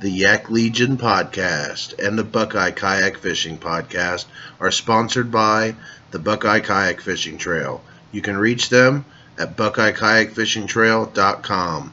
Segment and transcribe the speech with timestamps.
[0.00, 4.26] The Yak Legion podcast and the Buckeye Kayak Fishing podcast
[4.60, 5.74] are sponsored by
[6.12, 7.82] the Buckeye Kayak Fishing Trail.
[8.12, 9.04] You can reach them
[9.36, 11.92] at buckeyekayakfishingtrail.com.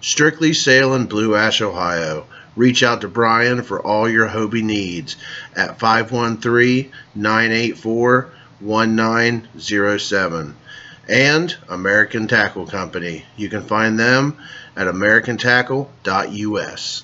[0.00, 2.26] Strictly Sail in Blue Ash, Ohio.
[2.54, 5.16] Reach out to Brian for all your Hobie needs
[5.56, 8.30] at 513 984
[8.60, 10.54] 1907.
[11.08, 13.24] And American Tackle Company.
[13.36, 14.36] You can find them
[14.76, 17.02] at americantackle.us.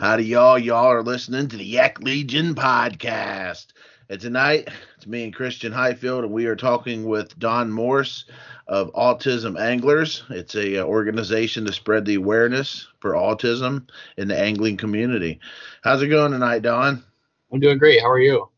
[0.00, 0.58] Howdy, y'all.
[0.58, 3.68] Y'all are listening to the Yak Legion podcast.
[4.10, 8.24] And tonight, it's me and Christian Highfield, and we are talking with Don Morse
[8.66, 10.24] of Autism Anglers.
[10.28, 15.38] It's a uh, organization to spread the awareness for autism in the angling community.
[15.82, 17.04] How's it going tonight, Don?
[17.52, 18.00] I'm doing great.
[18.00, 18.48] How are you?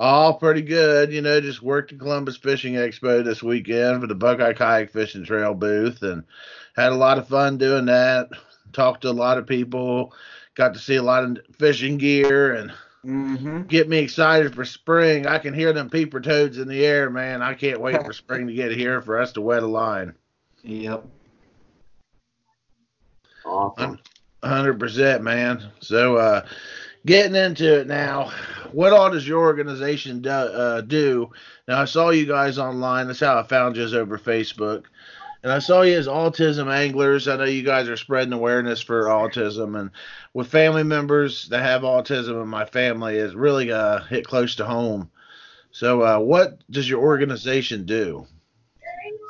[0.00, 1.12] All pretty good.
[1.12, 5.24] You know, just worked at Columbus Fishing Expo this weekend for the Buckeye Kayak Fishing
[5.24, 6.24] Trail booth and
[6.74, 8.30] had a lot of fun doing that.
[8.72, 10.12] Talked to a lot of people,
[10.56, 12.72] got to see a lot of fishing gear and
[13.04, 13.62] Mm-hmm.
[13.68, 15.28] get me excited for spring.
[15.28, 17.40] I can hear them peeper toads in the air, man.
[17.40, 20.12] I can't wait for spring to get here for us to wet a line.
[20.64, 21.04] Yep.
[23.44, 24.00] Awesome.
[24.42, 25.70] hundred percent, man.
[25.78, 26.46] So, uh,
[27.04, 28.32] getting into it now,
[28.72, 31.30] what all does your organization do, uh, do?
[31.68, 33.06] Now, I saw you guys online.
[33.06, 34.86] That's how I found you is over Facebook,
[35.42, 37.28] and I saw you as autism anglers.
[37.28, 39.90] I know you guys are spreading awareness for autism, and
[40.34, 44.64] with family members that have autism in my family, is really uh, hit close to
[44.64, 45.10] home.
[45.70, 48.26] So, uh, what does your organization do?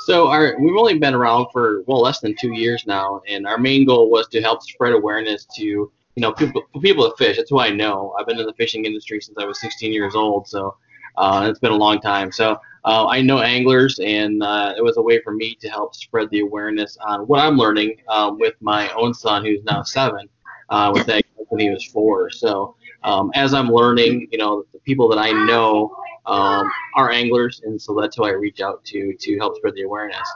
[0.06, 3.58] So our we've only been around for well less than two years now, and our
[3.58, 7.36] main goal was to help spread awareness to you know people people that fish.
[7.36, 8.14] That's who I know.
[8.18, 10.76] I've been in the fishing industry since I was 16 years old, so
[11.16, 12.30] uh, it's been a long time.
[12.30, 15.94] So uh, I know anglers, and uh, it was a way for me to help
[15.94, 20.28] spread the awareness on what I'm learning um, with my own son, who's now seven,
[20.70, 22.30] uh, with that when he was four.
[22.30, 27.60] So um, as I'm learning, you know, the people that I know um, are anglers,
[27.64, 30.28] and so that's who I reach out to to help spread the awareness.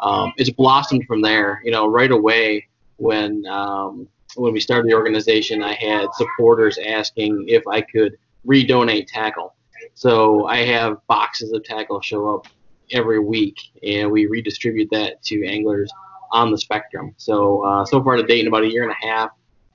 [0.00, 1.60] Um, it's blossomed from there.
[1.64, 7.44] You know, right away when um, when we started the organization, I had supporters asking
[7.48, 9.54] if I could redonate tackle.
[9.94, 12.46] So I have boxes of tackle show up
[12.90, 15.90] every week, and we redistribute that to anglers
[16.30, 17.14] on the spectrum.
[17.16, 19.30] So uh, so far to date, in about a year and a half,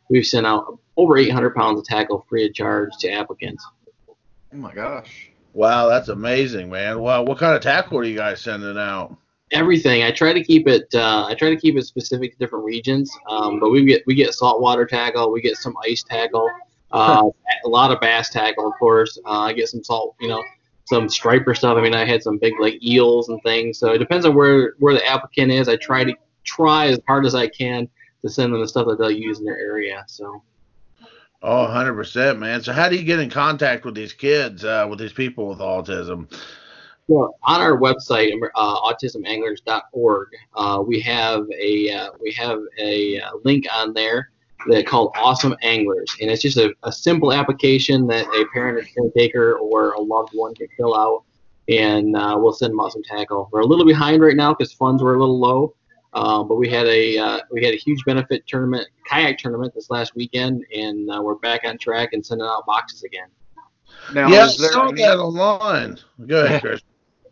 [0.09, 3.66] we've sent out over 800 pounds of tackle free of charge to applicants.
[4.09, 5.29] Oh my gosh.
[5.53, 7.00] Wow, that's amazing, man.
[7.00, 9.17] Wow, what kind of tackle are you guys sending out?
[9.51, 10.03] everything.
[10.03, 10.88] I try to keep it.
[10.94, 13.11] Uh, I try to keep it specific to different regions.
[13.29, 15.31] Um, but we get we get saltwater tackle.
[15.31, 16.50] We get some ice tackle.
[16.92, 17.30] Uh,
[17.66, 19.18] a lot of bass tackle, of course.
[19.25, 20.16] Uh, I get some salt.
[20.20, 20.44] You know,
[20.86, 21.78] some striper stuff.
[21.78, 23.78] I mean, I had some big like eels and things.
[23.78, 25.68] So it depends on where where the applicant is.
[25.68, 27.90] I try to try as hard as I can
[28.22, 30.03] to send them the stuff that they'll use in their area.
[30.08, 30.42] So.
[31.44, 32.64] Oh, 100%, man.
[32.64, 35.59] So, how do you get in contact with these kids, uh, with these people with
[35.59, 36.28] autism?
[37.08, 43.31] Well, on our website, uh, autismanglers.org, uh, we have a uh, we have a uh,
[43.44, 44.31] link on there
[44.67, 48.88] that called Awesome Anglers, and it's just a, a simple application that a parent or
[48.94, 51.23] caretaker or a loved one can fill out,
[51.69, 53.50] and uh, we'll send them out some tackle.
[53.51, 55.75] We're a little behind right now because funds were a little low,
[56.13, 59.89] um, but we had a uh, we had a huge benefit tournament, kayak tournament this
[59.89, 63.27] last weekend, and we're back on track and sending out boxes again.
[64.13, 65.01] Now, yeah, I saw any...
[65.01, 65.97] that online.
[66.25, 66.81] Go ahead, Chris.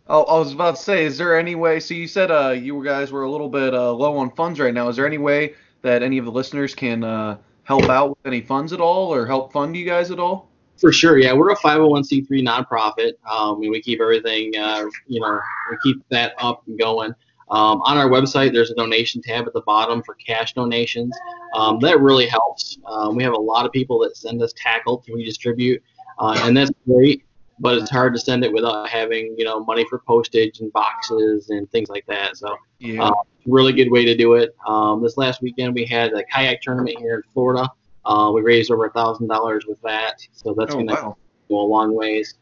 [0.07, 1.79] Oh, I was about to say, is there any way?
[1.79, 4.73] So you said uh, you guys were a little bit uh, low on funds right
[4.73, 4.87] now.
[4.87, 8.41] Is there any way that any of the listeners can uh, help out with any
[8.41, 10.49] funds at all, or help fund you guys at all?
[10.77, 11.33] For sure, yeah.
[11.33, 15.39] We're a 501c3 nonprofit, um, and we keep everything, uh, you know,
[15.71, 17.13] we keep that up and going.
[17.49, 21.15] Um, on our website, there's a donation tab at the bottom for cash donations.
[21.53, 22.77] Um, that really helps.
[22.85, 25.81] Um, we have a lot of people that send us tackle to redistribute,
[26.19, 27.23] uh, and that's great
[27.59, 31.49] but it's hard to send it without having you know money for postage and boxes
[31.49, 32.37] and things like that.
[32.37, 33.13] So yeah, uh,
[33.45, 34.55] really good way to do it.
[34.67, 37.69] Um, this last weekend we had a kayak tournament here in Florida.
[38.05, 41.17] Uh, we raised over a thousand dollars with that, so that's oh, gonna wow.
[41.49, 42.35] go a long ways.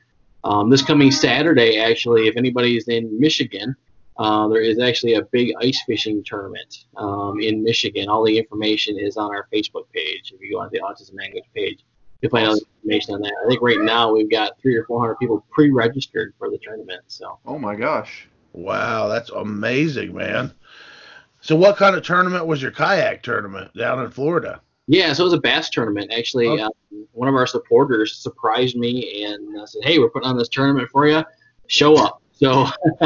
[0.43, 3.75] Um, this coming Saturday, actually, if anybody's in Michigan,
[4.17, 8.09] uh, there is actually a big ice fishing tournament um, in Michigan.
[8.09, 10.33] All the information is on our Facebook page.
[10.33, 11.79] If you go on the Autism Anglers page,
[12.21, 13.33] you'll find all the information on that.
[13.43, 17.01] I think right now we've got three or four hundred people pre-registered for the tournament.
[17.07, 17.39] So.
[17.45, 18.27] Oh my gosh.
[18.51, 20.53] Wow, that's amazing, man.
[21.43, 24.61] So, what kind of tournament was your kayak tournament down in Florida?
[24.87, 26.11] Yeah, so it was a bass tournament.
[26.13, 26.61] Actually, Okay.
[26.61, 26.71] um,
[27.11, 30.89] one of our supporters surprised me and uh, said, "Hey, we're putting on this tournament
[30.89, 31.21] for you.
[31.67, 32.65] Show up." So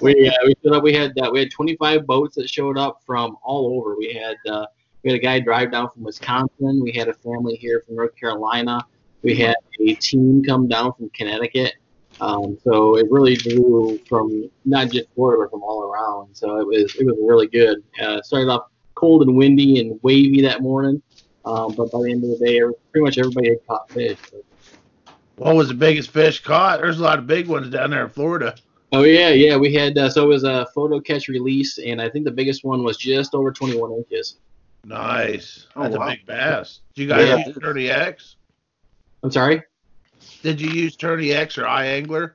[0.00, 0.82] we uh, we showed up.
[0.82, 3.96] We had uh, we had 25 boats that showed up from all over.
[3.96, 4.66] We had uh,
[5.02, 6.80] We had a guy drive down from Wisconsin.
[6.82, 8.80] We had a family here from North Carolina.
[9.22, 11.74] We had a team come down from Connecticut.
[12.22, 16.34] Um, so it really drew from not just Florida, but from all around.
[16.36, 17.78] So it was it was really good.
[18.00, 21.02] Uh, started off cold and windy and wavy that morning,
[21.44, 22.60] um, but by the end of the day,
[22.92, 24.18] pretty much everybody had caught fish.
[24.30, 24.36] So.
[25.36, 26.80] What was the biggest fish caught?
[26.80, 28.54] There's a lot of big ones down there in Florida.
[28.92, 29.56] Oh yeah, yeah.
[29.56, 32.62] We had uh, so it was a photo catch release, and I think the biggest
[32.64, 34.36] one was just over 21 inches.
[34.84, 35.66] Nice.
[35.74, 36.06] Oh, That's wow.
[36.06, 36.80] a big bass.
[36.94, 37.46] Did you guys Yeah.
[37.46, 38.34] use TourneyX?
[39.24, 39.62] I'm sorry.
[40.42, 42.32] Did you use TourneyX or iAngler?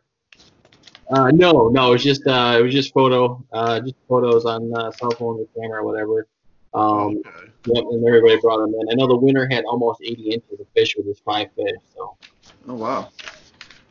[1.09, 4.73] Uh, no, no, it was just uh, it was just photo, uh, just photos on
[4.75, 6.27] uh, cell phone or camera or whatever.
[6.73, 7.51] Um, okay.
[7.65, 8.89] yep, and everybody brought them in.
[8.91, 11.77] I know the winner had almost 80 inches of fish with his five fish.
[11.95, 12.17] So
[12.67, 13.09] Oh wow.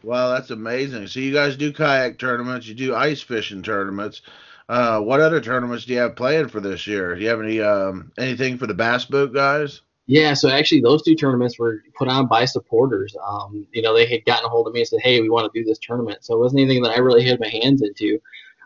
[0.02, 1.06] Wow, that's amazing.
[1.06, 4.22] So you guys do kayak tournaments, you do ice fishing tournaments.
[4.68, 7.14] Uh, what other tournaments do you have planned for this year?
[7.14, 9.80] Do you have any um, anything for the bass boat guys?
[10.06, 13.17] Yeah, so actually those two tournaments were put on by supporters.
[13.26, 15.53] Um, you know, they had gotten a hold of me and said, hey, we want
[15.53, 16.25] to do this tournament.
[16.25, 18.20] So it wasn't anything that I really had my hands into.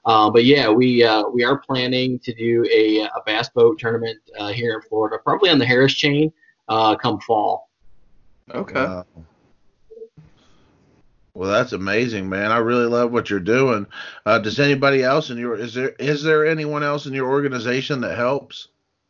[0.05, 4.19] Uh, but yeah, we uh, we are planning to do a, a bass boat tournament
[4.39, 6.33] uh, here in Florida, probably on the Harris chain,
[6.69, 7.71] uh, come fall.
[8.55, 8.75] Okay.
[8.75, 9.07] Wow.
[11.35, 12.51] Well, that's amazing, man.
[12.51, 13.87] I really love what you're doing.
[14.27, 18.01] Uh, does anybody else in your is there is there anyone else in your organization
[18.03, 18.69] that helps?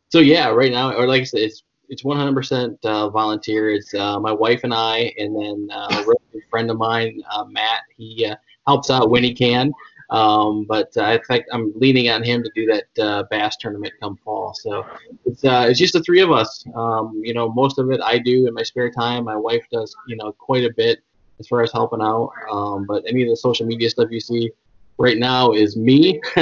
[0.09, 3.69] So yeah, right now, or like I said, it's it's 100% uh, volunteer.
[3.69, 6.03] It's uh, my wife and I, and then uh,
[6.33, 7.81] a friend of mine, uh, Matt.
[7.97, 9.73] He uh, helps out when he can.
[10.09, 13.93] Um, but uh, I think I'm leaning on him to do that uh, bass tournament
[14.01, 14.53] come fall.
[14.53, 14.85] So
[15.25, 16.65] it's uh, it's just the three of us.
[16.75, 19.25] Um, you know, most of it I do in my spare time.
[19.25, 20.99] My wife does, you know, quite a bit
[21.39, 22.31] as far as helping out.
[22.49, 24.49] Um, but any of the social media stuff you see
[24.97, 26.21] right now is me.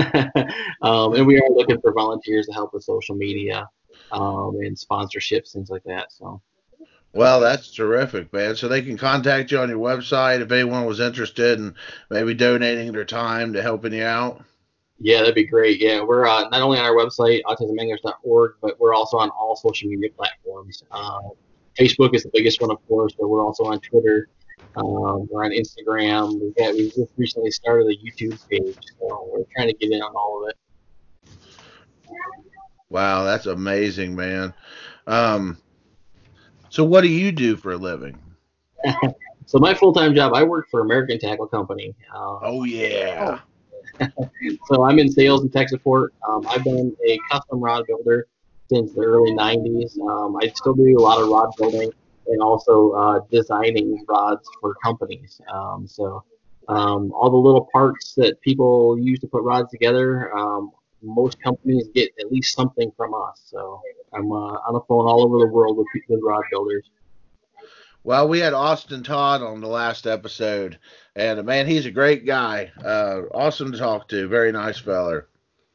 [0.83, 3.67] um, and we are looking for volunteers to help with social media
[4.11, 6.11] um, and sponsorships, things like that.
[6.11, 6.41] So
[7.13, 8.55] Well, that's terrific, man.
[8.55, 11.75] So they can contact you on your website if anyone was interested in
[12.09, 14.43] maybe donating their time to helping you out.
[14.99, 15.79] yeah, that'd be great.
[15.79, 19.89] Yeah, we're uh, not only on our website autismanglers.org, but we're also on all social
[19.89, 20.83] media platforms.
[20.91, 21.19] Uh,
[21.79, 24.27] Facebook is the biggest one, of course, but we're also on Twitter.
[24.75, 26.39] Um, we're on Instagram.
[26.41, 30.01] We've got we just recently started a YouTube page, so we're trying to get in
[30.01, 30.57] on all of it.
[32.89, 34.53] Wow, that's amazing, man.
[35.07, 35.57] Um,
[36.69, 38.17] so what do you do for a living?
[39.49, 41.95] So my full-time job, I work for American Tackle Company.
[42.13, 43.39] Uh, Oh yeah.
[44.67, 46.13] So I'm in sales and tech support.
[46.29, 48.27] Um, I've been a custom rod builder
[48.71, 49.99] since the early 90s.
[49.99, 51.91] Um, I still do a lot of rod building
[52.27, 55.41] and also uh, designing rods for companies.
[55.51, 56.23] Um, so
[56.67, 61.87] um, all the little parts that people use to put rods together, um, most companies
[61.93, 63.41] get at least something from us.
[63.45, 63.81] So
[64.13, 66.89] I'm uh, on the phone all over the world with people with rod builders.
[68.03, 70.79] Well, we had Austin Todd on the last episode,
[71.15, 72.71] and uh, man, he's a great guy.
[72.83, 74.27] Uh, awesome to talk to.
[74.27, 75.27] Very nice feller.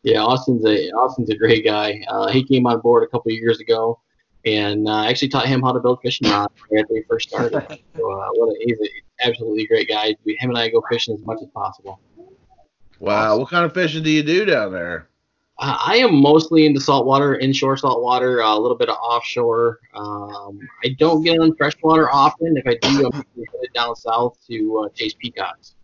[0.02, 2.02] Yeah, Austin's a Austin's a great guy.
[2.08, 4.00] Uh, he came on board a couple of years ago,
[4.44, 7.52] and uh, I actually taught him how to build fishing rods after he first started.
[7.52, 8.88] so uh, what a, he's an
[9.22, 10.14] absolutely great guy.
[10.24, 12.00] We, him and I go fishing as much as possible.
[13.00, 13.38] Wow.
[13.38, 15.08] What kind of fishing do you do down there?
[15.58, 19.78] Uh, I am mostly into saltwater, inshore saltwater, uh, a little bit of offshore.
[19.94, 22.56] Um, I don't get on freshwater often.
[22.56, 25.76] If I do, I'm headed down south to uh, chase peacocks.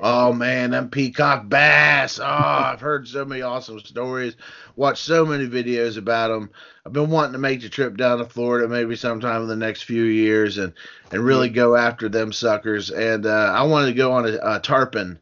[0.00, 2.20] Oh man, them peacock bass.
[2.20, 4.36] Oh, I've heard so many awesome stories.
[4.76, 6.50] Watched so many videos about them.
[6.86, 9.82] I've been wanting to make the trip down to Florida maybe sometime in the next
[9.82, 10.72] few years and
[11.10, 12.90] and really go after them suckers.
[12.90, 15.18] And uh, I wanted to go on a, a tarpon.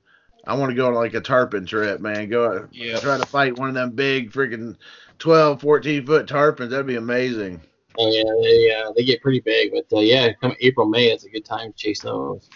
[0.47, 2.29] I want to go on like a tarpon trip, man.
[2.29, 2.99] Go Yeah.
[3.01, 4.77] try to fight one of them big freaking
[5.19, 6.71] 12, 14 foot tarpons.
[6.71, 7.61] That'd be amazing.
[7.99, 11.25] Oh yeah, they uh, they get pretty big, but uh, yeah, come April May, it's
[11.25, 12.49] a good time to chase those.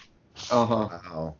[0.50, 0.88] Uh huh.
[0.90, 1.36] Wow.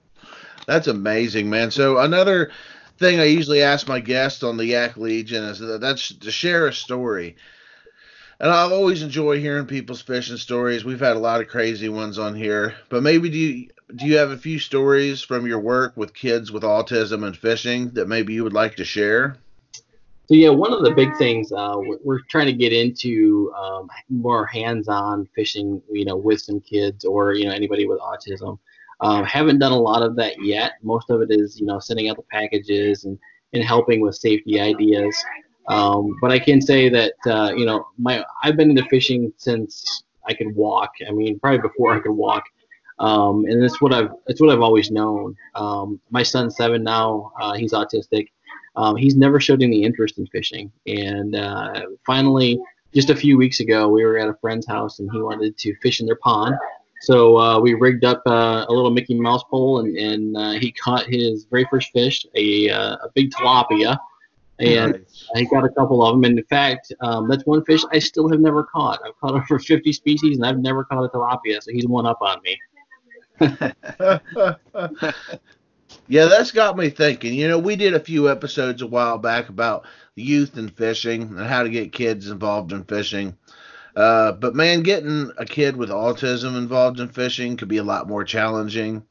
[0.66, 1.70] That's amazing, man.
[1.70, 2.50] So another
[2.98, 6.66] thing I usually ask my guests on the Yak Legion is that that's to share
[6.66, 7.36] a story.
[8.38, 10.82] And I always enjoy hearing people's fishing stories.
[10.82, 14.16] We've had a lot of crazy ones on here, but maybe do you do you
[14.16, 18.32] have a few stories from your work with kids with autism and fishing that maybe
[18.32, 19.36] you would like to share?
[20.30, 24.46] So yeah, one of the big things uh, we're, trying to get into um, more
[24.46, 28.58] hands-on fishing, you know, with some kids or you know anybody with autism.
[29.00, 30.74] Um, haven't done a lot of that yet.
[30.82, 33.18] Most of it is you know sending out the packages and
[33.52, 35.16] and helping with safety ideas.
[35.68, 40.04] Um, but I can say that uh, you know my I've been into fishing since
[40.28, 40.92] I could walk.
[41.08, 42.44] I mean, probably before I could walk.
[43.00, 45.36] Um, and it's what I've it's what I've always known.
[45.54, 47.32] Um, my son's seven now.
[47.40, 48.28] Uh, he's autistic.
[48.76, 50.70] um, he's never showed any interest in fishing.
[50.86, 52.60] And uh, finally,
[52.94, 55.74] just a few weeks ago, we were at a friend's house and he wanted to
[55.76, 56.54] fish in their pond.
[57.02, 60.70] So uh, we rigged up uh, a little Mickey Mouse pole and, and uh, he
[60.70, 63.98] caught his very first fish, a, uh, a big tilapia.
[64.58, 65.28] And Nice.
[65.34, 66.24] I got a couple of them.
[66.24, 69.00] And in fact, um, that's one fish I still have never caught.
[69.06, 71.62] I've caught over 50 species and I've never caught a tilapia.
[71.62, 72.58] So he's one up on me.
[76.08, 77.34] yeah, that's got me thinking.
[77.34, 81.40] You know, we did a few episodes a while back about youth and fishing and
[81.40, 83.36] how to get kids involved in fishing.
[83.96, 88.08] Uh, but man, getting a kid with autism involved in fishing could be a lot
[88.08, 89.04] more challenging.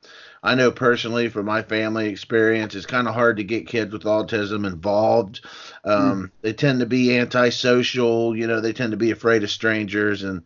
[0.44, 4.04] I know personally from my family experience, it's kind of hard to get kids with
[4.04, 5.46] autism involved.
[5.86, 8.36] Um, They tend to be antisocial.
[8.36, 10.24] You know, they tend to be afraid of strangers.
[10.24, 10.44] And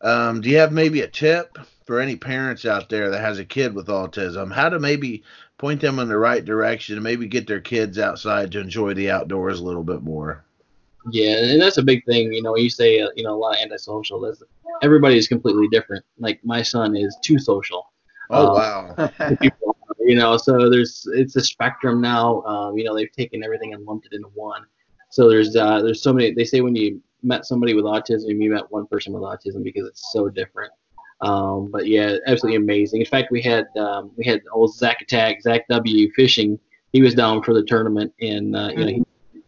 [0.00, 3.44] um, do you have maybe a tip for any parents out there that has a
[3.44, 4.52] kid with autism?
[4.52, 5.22] How to maybe
[5.58, 9.10] point them in the right direction and maybe get their kids outside to enjoy the
[9.10, 10.44] outdoors a little bit more?
[11.10, 12.32] Yeah, and that's a big thing.
[12.32, 14.20] You know, you say uh, you know a lot of antisocial.
[14.20, 14.42] That's,
[14.82, 16.04] everybody is completely different.
[16.18, 17.90] Like my son is too social.
[18.30, 19.10] Oh Uh, wow.
[20.00, 22.42] you know, so there's it's a spectrum now.
[22.42, 24.62] Um, you know, they've taken everything and lumped it into one.
[25.10, 26.34] So there's uh, there's so many.
[26.34, 29.86] They say when you met somebody with autism, you met one person with autism because
[29.86, 30.72] it's so different.
[31.20, 33.00] Um, but yeah, absolutely amazing.
[33.00, 36.58] In fact, we had um, we had old Zach Attack, Zach W fishing.
[36.92, 39.04] He was down for the tournament, and uh, you know he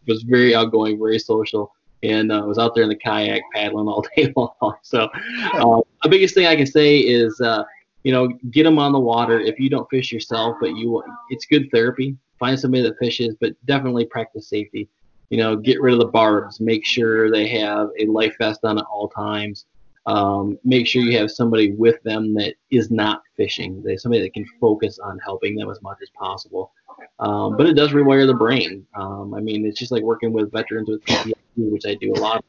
[0.06, 1.72] was very outgoing, very social,
[2.02, 4.74] and uh, was out there in the kayak paddling all day long.
[4.82, 5.08] So
[5.54, 7.40] uh, the biggest thing I can say is.
[7.40, 7.64] Uh,
[8.02, 9.40] you know, get them on the water.
[9.40, 12.16] If you don't fish yourself, but you, it's good therapy.
[12.38, 14.88] Find somebody that fishes, but definitely practice safety.
[15.30, 16.60] You know, get rid of the barbs.
[16.60, 19.66] Make sure they have a life vest on at all times.
[20.06, 23.82] Um, make sure you have somebody with them that is not fishing.
[23.82, 26.72] They somebody that can focus on helping them as much as possible.
[27.18, 28.86] Um, but it does rewire the brain.
[28.94, 32.20] Um, I mean, it's just like working with veterans with PTSD, which I do a
[32.20, 32.44] lot.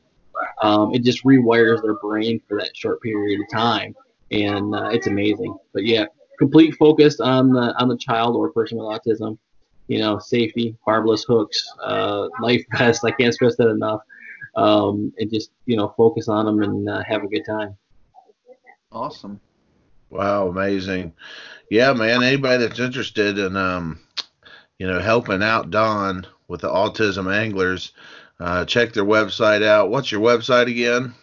[0.62, 3.96] Um, it just rewires their brain for that short period of time
[4.32, 5.56] and uh, it's amazing.
[5.74, 6.06] But yeah,
[6.40, 9.38] complete focus on the on the child or person with autism.
[9.92, 13.04] You know, safety, barbless hooks, uh, life vest.
[13.04, 14.00] I can't stress that enough.
[14.56, 17.78] Um, and just you know, focus on them and uh, have a good time.
[18.90, 19.42] Awesome.
[20.10, 21.12] Wow, amazing.
[21.70, 24.00] Yeah, man, anybody that's interested in um,
[24.80, 27.92] you know, helping out Don with the autism anglers,
[28.40, 29.90] uh, check their website out.
[29.90, 31.14] What's your website again?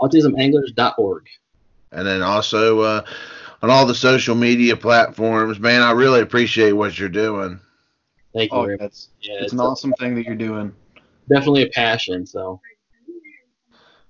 [0.00, 1.26] AutismAnglers.org.
[1.92, 3.04] And then also uh,
[3.62, 5.60] on all the social media platforms.
[5.60, 7.60] Man, I really appreciate what you're doing.
[8.34, 10.74] Thank you Oh, very that's Yeah, it's it's an a- awesome thing that you're doing.
[11.28, 12.26] definitely a passion.
[12.26, 12.60] So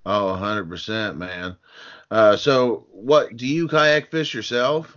[0.05, 1.57] Oh, 100%, man.
[2.11, 4.97] Uh, so, what do you kayak fish yourself?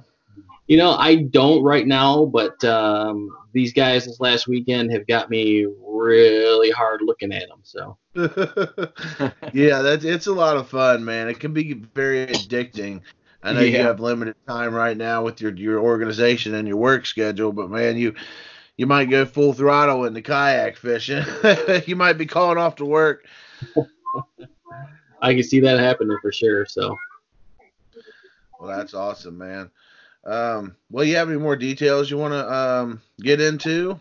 [0.67, 5.29] you know, I don't right now, but um, these guys this last weekend have got
[5.29, 7.60] me really hard looking at them.
[7.63, 7.98] So
[9.51, 11.27] yeah, that's it's a lot of fun, man.
[11.27, 13.01] It can be very addicting.
[13.44, 17.05] I know you have limited time right now with your your organization and your work
[17.05, 18.15] schedule, but man, you
[18.77, 21.24] you might go full throttle in the kayak fishing.
[21.86, 23.25] you might be calling off to work.
[25.22, 26.65] I can see that happening for sure.
[26.65, 26.96] So.
[28.60, 29.70] Well, that's awesome, man.
[30.25, 34.00] Um, well, you have any more details you want to um, get into?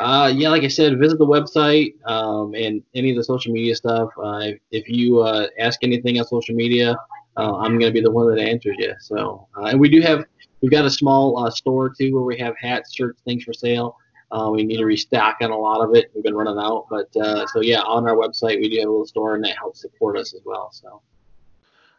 [0.00, 3.74] Uh, yeah, like I said, visit the website um, and any of the social media
[3.74, 4.08] stuff.
[4.22, 6.96] Uh, if, you uh, ask anything on social media,
[7.36, 8.94] uh, I'm gonna be the one that answers you.
[9.00, 10.24] So, uh, and we do have
[10.62, 13.98] we've got a small uh, store too where we have hats, shirts, things for sale.
[14.30, 16.10] Uh, we need to restock on a lot of it.
[16.14, 18.90] We've been running out, but uh, so yeah, on our website we do have a
[18.90, 20.70] little store and that helps support us as well.
[20.72, 21.02] So.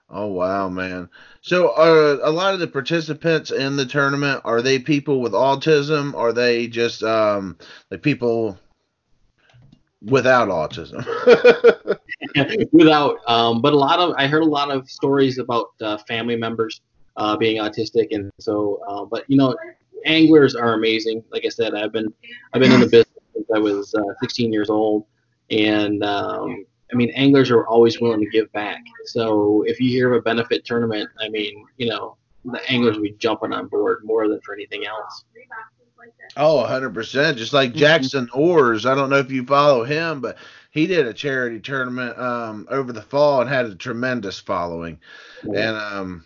[0.10, 1.10] Oh wow, man!
[1.42, 6.14] So, are a lot of the participants in the tournament are they people with autism?
[6.14, 7.58] Or are they just um,
[7.90, 8.60] like people
[10.02, 11.04] without autism?
[12.74, 16.36] without um, but a lot of i heard a lot of stories about uh, family
[16.36, 16.82] members
[17.18, 19.56] uh, being autistic and so uh, but you know
[20.06, 22.12] anglers are amazing like i said i've been
[22.54, 25.06] i've been in the business since i was uh, 16 years old
[25.52, 30.12] and um, i mean anglers are always willing to give back so if you hear
[30.12, 34.00] of a benefit tournament i mean you know the anglers will be jumping on board
[34.04, 35.24] more than for anything else
[36.38, 37.38] oh, 100 percent.
[37.38, 38.90] Just like Jackson Orrs.
[38.90, 40.38] I don't know if you follow him, but
[40.72, 45.00] he did a charity tournament um, over the fall and had a tremendous following.
[45.44, 46.26] And um,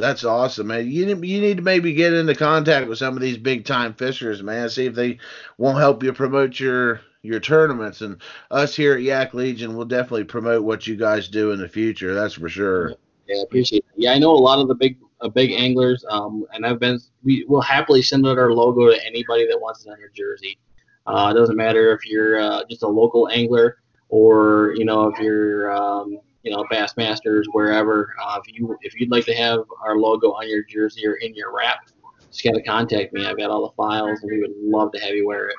[0.00, 0.88] that's awesome, man.
[0.90, 4.42] You you need to maybe get into contact with some of these big time fishers,
[4.42, 4.68] man.
[4.70, 5.18] See if they
[5.56, 8.00] won't help you promote your your tournaments.
[8.00, 11.68] And us here at Yak Legion will definitely promote what you guys do in the
[11.68, 12.14] future.
[12.14, 12.94] That's for sure.
[13.26, 13.84] Yeah, I appreciate.
[13.96, 17.00] Yeah, I know a lot of the big uh, big anglers, um, and I've been
[17.24, 20.58] we will happily send out our logo to anybody that wants it on their jersey.
[21.06, 23.78] Uh, it doesn't matter if you're uh, just a local angler
[24.10, 28.14] or you know if you're um, you know Bassmasters wherever.
[28.22, 31.34] Uh, if you if you'd like to have our logo on your jersey or in
[31.34, 31.88] your wrap,
[32.30, 33.26] just gotta contact me.
[33.26, 35.56] I've got all the files, and we would love to have you wear it.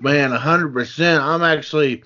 [0.00, 1.22] Man, hundred percent.
[1.22, 2.04] I'm actually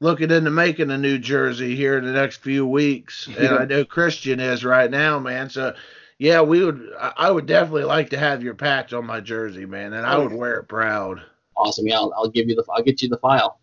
[0.00, 3.84] looking into making a new jersey here in the next few weeks, and I know
[3.84, 5.50] Christian is right now, man.
[5.50, 5.74] So,
[6.18, 6.90] yeah, we would.
[6.98, 10.32] I would definitely like to have your patch on my jersey, man, and I would
[10.32, 11.22] wear it proud.
[11.56, 11.86] Awesome.
[11.86, 12.64] Yeah, I'll, I'll give you the.
[12.72, 13.57] I'll get you the file.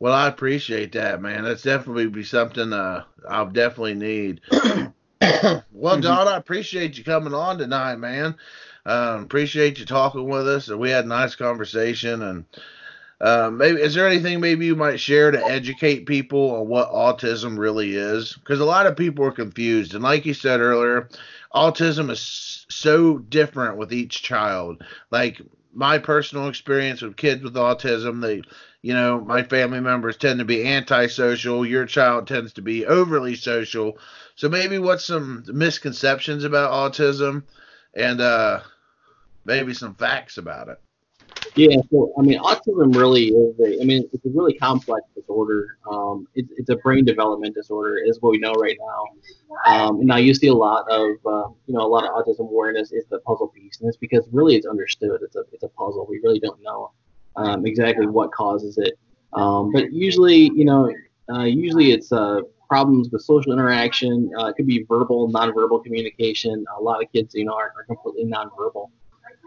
[0.00, 1.44] Well, I appreciate that, man.
[1.44, 4.40] That's definitely be something uh, I'll definitely need.
[4.52, 6.00] well, Mm-hmm.
[6.00, 8.36] Don, I appreciate you coming on tonight, man.
[8.86, 10.68] Um, appreciate you talking with us.
[10.68, 12.44] We had a nice conversation, and
[13.20, 17.58] uh, maybe is there anything maybe you might share to educate people on what autism
[17.58, 18.34] really is?
[18.34, 21.08] Because a lot of people are confused, and like you said earlier,
[21.54, 24.82] autism is so different with each child.
[25.10, 25.40] Like
[25.72, 28.42] my personal experience with kids with autism, they
[28.82, 31.66] you know, my family members tend to be antisocial.
[31.66, 33.98] Your child tends to be overly social.
[34.36, 37.42] So maybe what's some misconceptions about autism
[37.94, 38.60] and uh,
[39.44, 40.80] maybe some facts about it.
[41.56, 43.80] Yeah, so I mean, autism really is a.
[43.82, 45.78] I mean, it's a really complex disorder.
[45.90, 49.72] Um, it's, it's a brain development disorder, is what we know right now.
[49.72, 52.92] Um, now you see a lot of, uh, you know, a lot of autism awareness
[52.92, 55.20] is the puzzle piece, and it's because really it's understood.
[55.22, 56.06] It's a, it's a puzzle.
[56.08, 56.92] We really don't know
[57.36, 58.98] um, exactly what causes it.
[59.32, 60.92] Um, but usually, you know,
[61.30, 64.30] uh, usually it's uh, problems with social interaction.
[64.38, 66.64] Uh, it could be verbal, nonverbal communication.
[66.78, 68.90] A lot of kids, you know, are, are completely nonverbal.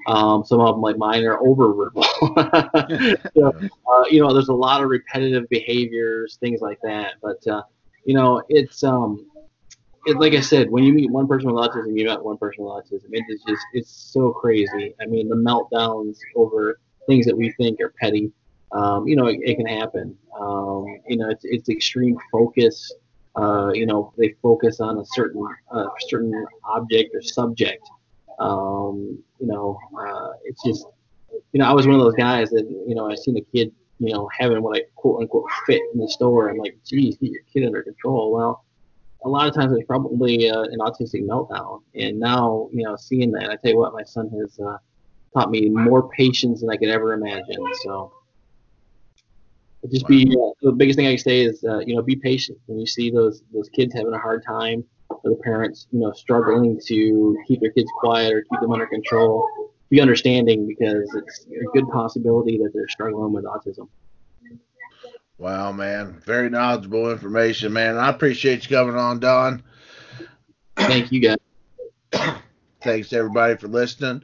[0.08, 2.04] Um, some of them, like mine, are oververbal.
[3.36, 7.14] so, uh, you know, there's a lot of repetitive behaviors, things like that.
[7.22, 7.62] But uh,
[8.06, 9.28] you know, it's um,
[10.06, 12.63] it, like I said, when you meet one person with autism, you met one person
[12.63, 13.10] with autism.
[13.12, 14.96] It is just, it's so crazy.
[15.00, 18.32] I mean, the meltdowns over things that we think are petty.
[18.72, 20.18] Um, you know, it, it can happen.
[20.40, 22.94] Um, you know, it's it's extreme focus.
[23.36, 25.46] Uh, you know, they focus on a certain
[26.08, 27.84] certain object or subject.
[28.40, 30.86] Um, you know, uh, it's just,
[31.52, 33.72] you know, I was one of those guys that, you know, I seen a kid,
[34.00, 36.50] you know, having what I quote unquote fit in the store.
[36.50, 38.34] I'm like, geez, get your kid under control.
[38.34, 38.66] Well,
[39.24, 41.84] a lot of times it's probably uh, an autistic meltdown.
[41.94, 44.78] And now, you know, seeing that, I tell you what, my son has uh,
[45.34, 47.63] taught me more patience than I could ever imagine.
[47.84, 48.12] So
[49.91, 52.58] just be uh, the biggest thing I can say is, uh, you know, be patient
[52.67, 56.12] when you see those those kids having a hard time, or the parents, you know,
[56.12, 59.48] struggling to keep their kids quiet or keep them under control.
[59.89, 63.89] Be understanding because it's a good possibility that they're struggling with autism.
[65.38, 66.22] Wow, man.
[66.24, 67.98] Very knowledgeable information, man.
[67.98, 69.63] I appreciate you coming on, Don.
[70.78, 72.36] Thank you, guys.
[72.82, 74.22] Thanks everybody for listening.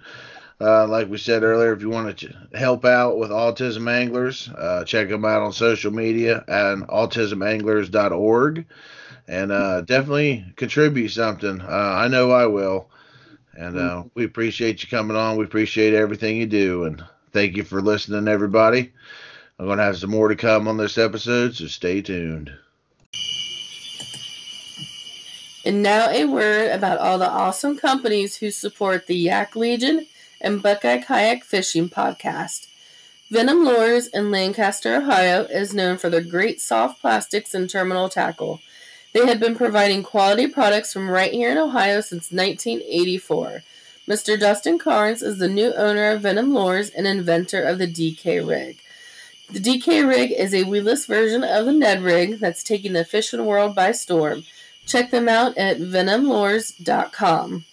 [0.59, 4.49] Uh, like we said earlier, if you want to ch- help out with autism anglers,
[4.49, 8.65] uh, check them out on social media at autismanglers.org
[9.27, 11.61] and uh, definitely contribute something.
[11.61, 12.89] Uh, I know I will.
[13.55, 15.37] And uh, we appreciate you coming on.
[15.37, 16.85] We appreciate everything you do.
[16.85, 18.93] And thank you for listening, everybody.
[19.59, 22.51] I'm going to have some more to come on this episode, so stay tuned.
[25.65, 30.05] And now a word about all the awesome companies who support the Yak Legion
[30.41, 32.67] and Buckeye Kayak Fishing podcast.
[33.29, 38.61] Venom Lures in Lancaster, Ohio is known for their great soft plastics and terminal tackle.
[39.13, 43.63] They have been providing quality products from right here in Ohio since 1984.
[44.07, 44.39] Mr.
[44.39, 48.77] Dustin Carnes is the new owner of Venom Lures and inventor of the DK rig.
[49.51, 53.45] The DK rig is a weedless version of the Ned rig that's taking the fishing
[53.45, 54.43] world by storm.
[54.85, 57.65] Check them out at venomlures.com.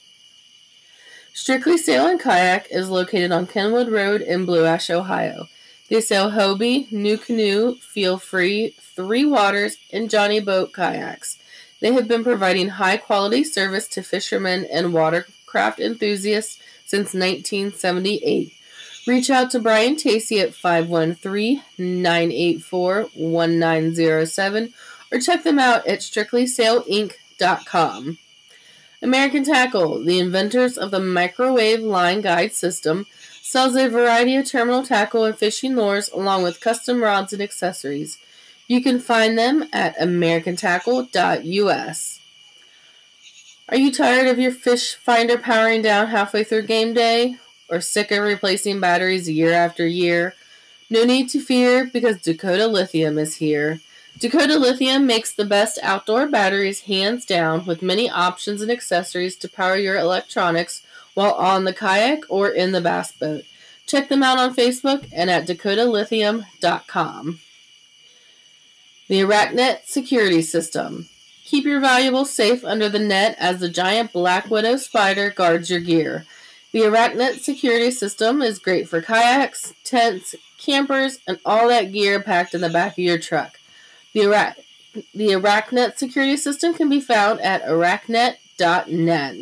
[1.37, 5.49] Strictly Sail and Kayak is located on Kenwood Road in Blue Ash, Ohio.
[5.91, 11.37] They sell Hobie, NuCanoe, Feel Free, Three Waters, and Johnny Boat kayaks.
[11.81, 18.53] They have been providing high quality service to fishermen and watercraft enthusiasts since 1978.
[19.05, 24.73] Reach out to Brian Tacey at 513 984 1907
[25.11, 28.19] or check them out at strictlysailinc.com.
[29.05, 33.05] American Tackle, the inventors of the microwave line guide system,
[33.43, 38.17] sells a variety of terminal tackle and fishing lures along with custom rods and accessories.
[38.67, 42.21] You can find them at americantackle.us.
[43.69, 47.37] Are you tired of your fish finder powering down halfway through game day?
[47.69, 50.35] Or sick of replacing batteries year after year?
[50.89, 53.81] No need to fear because Dakota Lithium is here.
[54.19, 59.49] Dakota Lithium makes the best outdoor batteries hands down with many options and accessories to
[59.49, 60.83] power your electronics
[61.15, 63.45] while on the kayak or in the bass boat.
[63.87, 67.41] Check them out on Facebook and at dakotalithium.com.
[69.09, 71.09] The Arachnet Security System.
[71.45, 75.81] Keep your valuables safe under the net as the giant black widow spider guards your
[75.81, 76.25] gear.
[76.73, 82.55] The Arachnet security system is great for kayaks, tents, campers, and all that gear packed
[82.55, 83.59] in the back of your truck.
[84.15, 84.65] The, Arac-
[85.13, 89.37] the security system can be found at aracnet.net.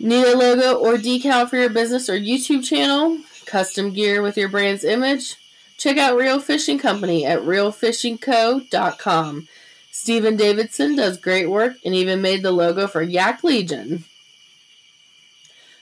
[0.00, 3.18] Need a logo or decal for your business or YouTube channel?
[3.46, 5.34] Custom gear with your brand's image?
[5.76, 9.48] Check out Real Fishing Company at realfishingco.com.
[9.90, 14.04] Stephen Davidson does great work and even made the logo for Yak Legion.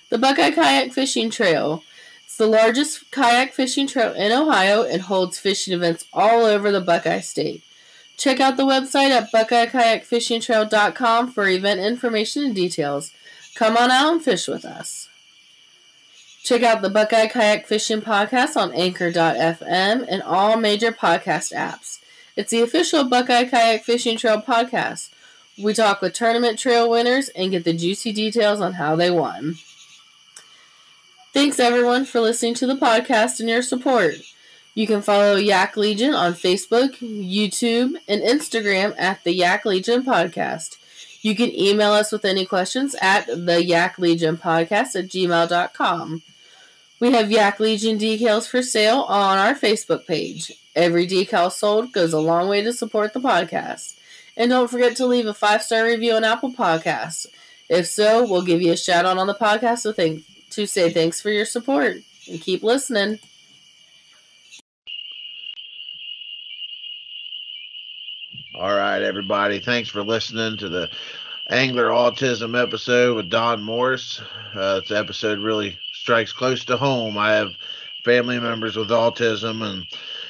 [0.09, 1.83] The Buckeye Kayak Fishing Trail.
[2.37, 6.83] It's the largest kayak fishing trail in Ohio and holds fishing events all over the
[6.83, 7.65] Buckeye State.
[8.19, 13.15] Check out the website at buckeyekayakfishingtrail.com for event information and details.
[13.55, 15.09] Come on out and fish with us.
[16.43, 22.01] Check out the Buckeye Kayak Fishing Podcast on Anchor.fm and all major podcast apps.
[22.37, 25.09] It's the official Buckeye Kayak Fishing Trail podcast.
[25.57, 29.57] We talk with tournament trail winners and get the juicy details on how they won.
[31.37, 34.15] Thanks everyone for listening to the podcast and your support.
[34.75, 40.79] You can follow Yak Legion on Facebook, YouTube, and Instagram at the Yak Legion Podcast.
[41.21, 46.23] You can email us with any questions at the Yak Legion Podcast at gmail.com.
[47.01, 50.53] We have Yak Legion decals for sale on our Facebook page.
[50.75, 53.99] Every decal sold goes a long way to support the podcast.
[54.39, 57.27] And don't forget to leave a five star review on Apple Podcasts.
[57.69, 60.25] If so, we'll give you a shout out on the podcast to, think,
[60.57, 63.19] to say thanks for your support and keep listening.
[68.59, 69.61] All right, everybody.
[69.61, 70.89] Thanks for listening to the
[71.51, 74.23] Angler Autism episode with Don Morse.
[74.55, 77.19] Uh, this episode really strikes close to home.
[77.19, 77.53] I have
[78.03, 79.85] family members with autism and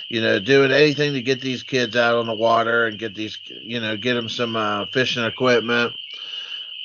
[0.09, 3.39] you know doing anything to get these kids out on the water and get these
[3.62, 5.93] you know get them some uh, fishing equipment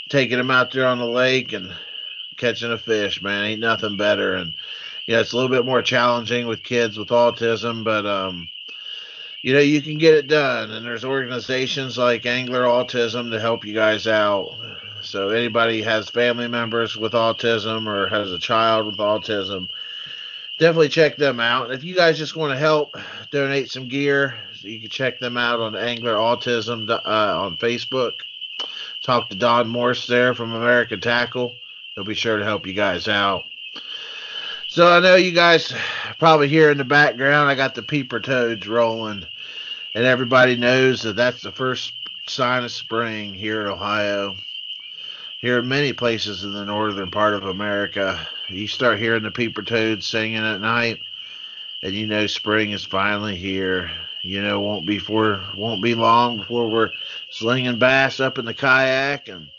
[0.09, 1.73] taking them out there on the lake and
[2.41, 4.53] catching a fish man ain't nothing better and
[5.05, 8.49] yeah it's a little bit more challenging with kids with autism but um
[9.41, 13.63] you know you can get it done and there's organizations like angler autism to help
[13.63, 14.49] you guys out
[15.03, 19.69] so anybody has family members with autism or has a child with autism,
[20.59, 21.71] definitely check them out.
[21.71, 22.95] If you guys just want to help
[23.31, 28.13] donate some gear, you can check them out on Angler Autism uh, on Facebook.
[29.01, 31.55] Talk to Don Morse there from American Tackle.
[31.95, 33.43] He'll be sure to help you guys out.
[34.67, 35.73] So I know you guys
[36.19, 39.25] probably hear in the background I got the peeper toads rolling,
[39.93, 41.93] and everybody knows that that's the first
[42.27, 44.35] sign of spring here in Ohio
[45.41, 49.63] here in many places in the northern part of America, you start hearing the peeper
[49.63, 50.99] toads singing at night,
[51.81, 53.89] and you know spring is finally here.
[54.21, 56.91] You know, won't be for won't be long before we're
[57.31, 59.49] slinging bass up in the kayak, and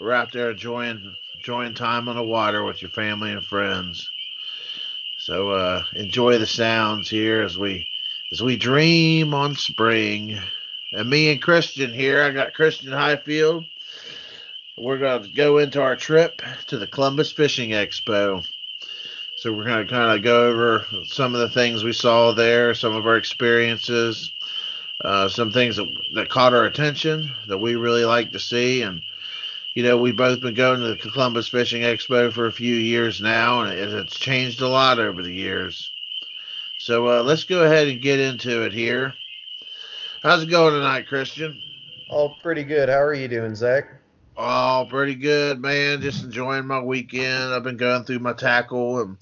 [0.00, 4.10] we're out there enjoying enjoying time on the water with your family and friends.
[5.18, 7.88] So uh, enjoy the sounds here as we
[8.32, 10.38] as we dream on spring.
[10.92, 13.64] And me and Christian here, I got Christian Highfield
[14.80, 18.46] we're going to go into our trip to the Columbus Fishing Expo.
[19.36, 22.74] So we're going to kind of go over some of the things we saw there,
[22.74, 24.32] some of our experiences,
[25.04, 28.82] uh, some things that, that caught our attention that we really like to see.
[28.82, 29.02] And,
[29.80, 33.22] you know, we've both been going to the Columbus Fishing Expo for a few years
[33.22, 35.90] now, and it's changed a lot over the years.
[36.80, 39.14] So uh, let's go ahead and get into it here.
[40.22, 41.58] How's it going tonight, Christian?
[42.10, 42.90] Oh, pretty good.
[42.90, 43.86] How are you doing, Zach?
[44.36, 46.02] Oh, pretty good, man.
[46.02, 47.54] Just enjoying my weekend.
[47.54, 49.16] I've been going through my tackle and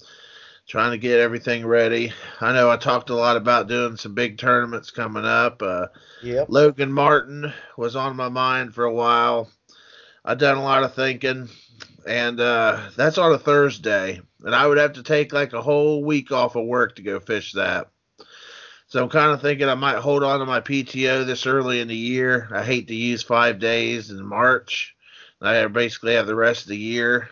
[0.67, 2.11] trying to get everything ready.
[2.41, 5.61] I know I talked a lot about doing some big tournaments coming up.
[5.61, 5.85] Uh,
[6.21, 6.47] yep.
[6.49, 9.49] Logan Martin was on my mind for a while.
[10.23, 11.49] I've done a lot of thinking,
[12.07, 16.03] and uh, that's on a Thursday, and I would have to take like a whole
[16.03, 17.89] week off of work to go fish that.
[18.87, 21.87] So I'm kind of thinking I might hold on to my PTO this early in
[21.87, 22.49] the year.
[22.51, 24.95] I hate to use five days in March
[25.41, 27.29] I basically have the rest of the year.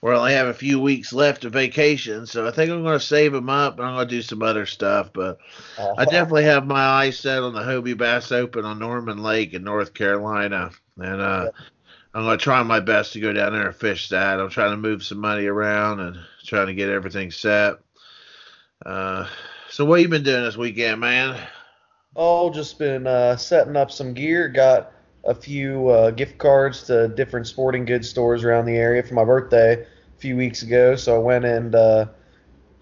[0.00, 3.04] We only have a few weeks left of vacation, so I think I'm going to
[3.04, 5.10] save them up and I'm going to do some other stuff.
[5.12, 5.38] But
[5.76, 5.94] uh-huh.
[5.98, 9.64] I definitely have my eyes set on the Hobie Bass Open on Norman Lake in
[9.64, 11.50] North Carolina, and uh,
[12.18, 14.40] I'm going to try my best to go down there and fish that.
[14.40, 17.74] I'm trying to move some money around and trying to get everything set.
[18.84, 19.28] Uh,
[19.70, 21.40] so what you been doing this weekend, man?
[22.16, 24.48] Oh, just been uh, setting up some gear.
[24.48, 24.90] Got
[25.26, 29.24] a few uh, gift cards to different sporting goods stores around the area for my
[29.24, 30.96] birthday a few weeks ago.
[30.96, 32.06] So I went and uh,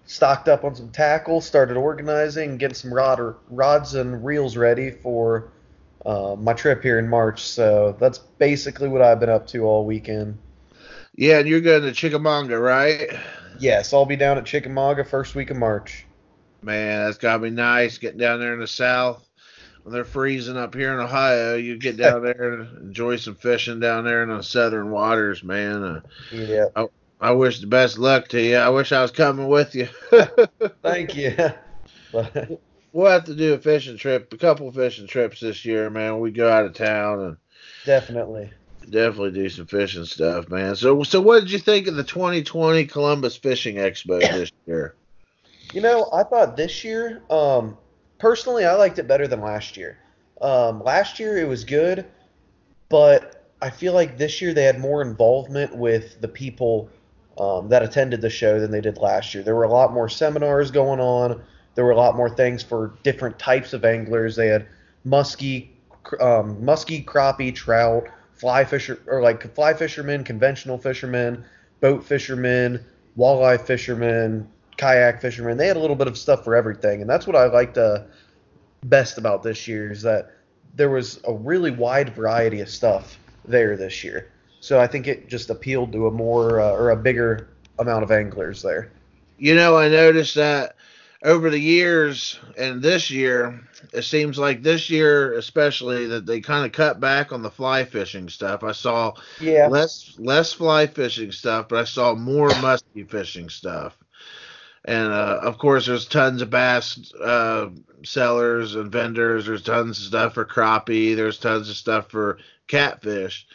[0.07, 5.51] stocked up on some tackle, started organizing, getting some rod rods and reels ready for
[6.05, 7.41] uh, my trip here in March.
[7.41, 10.37] So that's basically what I've been up to all weekend.
[11.15, 13.09] Yeah, and you're going to Chickamauga, right?
[13.59, 16.05] Yes, I'll be down at Chickamauga first week of March.
[16.61, 19.27] Man, that's gotta be nice getting down there in the south
[19.83, 21.55] when they're freezing up here in Ohio.
[21.55, 25.83] You get down there and enjoy some fishing down there in the southern waters, man.
[25.83, 26.65] Uh, Yeah.
[26.75, 26.87] I,
[27.19, 28.57] I wish the best luck to you.
[28.57, 29.87] I wish I was coming with you.
[30.83, 31.35] Thank you.
[32.97, 36.19] We'll have to do a fishing trip, a couple fishing trips this year, man.
[36.19, 37.37] We go out of town and
[37.85, 38.49] definitely.
[38.89, 40.75] definitely do some fishing stuff, man.
[40.75, 44.95] So, so what did you think of the 2020 Columbus Fishing Expo this year?
[45.73, 47.77] You know, I thought this year, um,
[48.17, 49.99] personally, I liked it better than last year.
[50.41, 52.03] Um, last year it was good,
[52.89, 56.89] but I feel like this year they had more involvement with the people
[57.37, 59.43] um, that attended the show than they did last year.
[59.43, 61.43] There were a lot more seminars going on.
[61.77, 64.35] There were a lot more things for different types of anglers.
[64.35, 64.65] They had
[65.03, 65.77] musky,
[66.19, 71.45] um, musky, crappie, trout, fly fisher, or like fly fishermen, conventional fishermen,
[71.79, 72.83] boat fishermen,
[73.15, 75.55] walleye fishermen, kayak fishermen.
[75.55, 78.05] They had a little bit of stuff for everything, and that's what I liked uh,
[78.85, 80.31] best about this year is that
[80.73, 84.31] there was a really wide variety of stuff there this year.
[84.61, 88.09] So I think it just appealed to a more uh, or a bigger amount of
[88.09, 88.91] anglers there.
[89.37, 90.75] You know, I noticed that
[91.23, 93.59] over the years and this year,
[93.93, 97.85] it seems like this year especially that they kind of cut back on the fly
[97.85, 98.63] fishing stuff.
[98.63, 99.67] I saw Yeah.
[99.67, 103.97] less less fly fishing stuff, but I saw more musky fishing stuff.
[104.85, 107.69] And uh, of course, there's tons of bass uh,
[108.03, 109.45] sellers and vendors.
[109.45, 111.15] There's tons of stuff for crappie.
[111.15, 113.47] There's tons of stuff for catfish.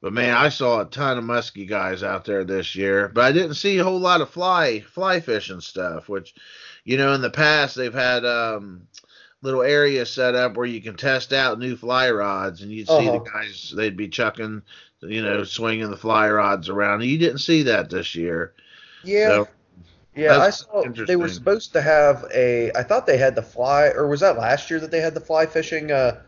[0.00, 3.08] But man, I saw a ton of musky guys out there this year.
[3.08, 6.08] But I didn't see a whole lot of fly fly fishing stuff.
[6.08, 6.34] Which,
[6.86, 8.88] you know, in the past they've had um,
[9.42, 13.08] little areas set up where you can test out new fly rods, and you'd see
[13.08, 13.10] Uh-huh.
[13.10, 14.62] the guys they'd be chucking,
[15.02, 17.02] you know, swinging the fly rods around.
[17.04, 18.54] You didn't see that this year.
[19.02, 19.40] Yeah.
[19.40, 19.48] So,
[20.14, 23.88] yeah, I saw they were supposed to have a I thought they had the fly
[23.88, 26.22] or was that last year that they had the fly fishing uh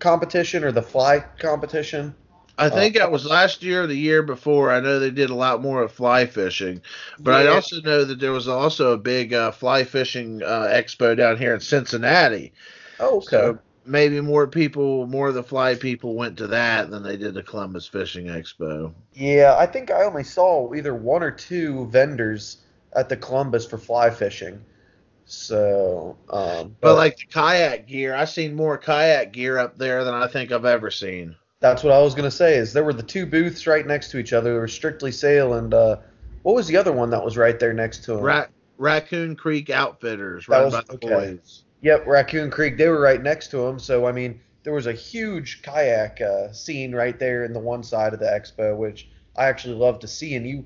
[0.00, 2.14] competition or the fly competition?
[2.58, 4.70] I Uh, think that was last year or the year before.
[4.72, 6.82] I know they did a lot more of fly fishing,
[7.18, 11.16] but I also know that there was also a big uh, fly fishing uh, expo
[11.16, 12.52] down here in Cincinnati.
[12.98, 13.52] Oh, okay.
[13.52, 17.34] So maybe more people, more of the fly people went to that than they did
[17.34, 18.94] the Columbus Fishing Expo.
[19.14, 22.58] Yeah, I think I only saw either one or two vendors
[22.94, 24.64] at the Columbus for fly fishing.
[25.26, 30.12] So, um, But like the kayak gear, I seen more kayak gear up there than
[30.14, 31.36] I think I've ever seen.
[31.62, 32.56] That's what I was gonna say.
[32.56, 34.52] Is there were the two booths right next to each other.
[34.52, 35.96] There was Strictly Sail and uh,
[36.42, 38.22] what was the other one that was right there next to them?
[38.22, 38.46] Ra-
[38.78, 41.08] Raccoon Creek Outfitters, right was- by the okay.
[41.08, 41.62] boys.
[41.82, 42.76] Yep, Raccoon Creek.
[42.76, 43.78] They were right next to them.
[43.78, 47.82] So I mean, there was a huge kayak uh, scene right there in the one
[47.82, 50.34] side of the expo, which I actually love to see.
[50.34, 50.64] And you,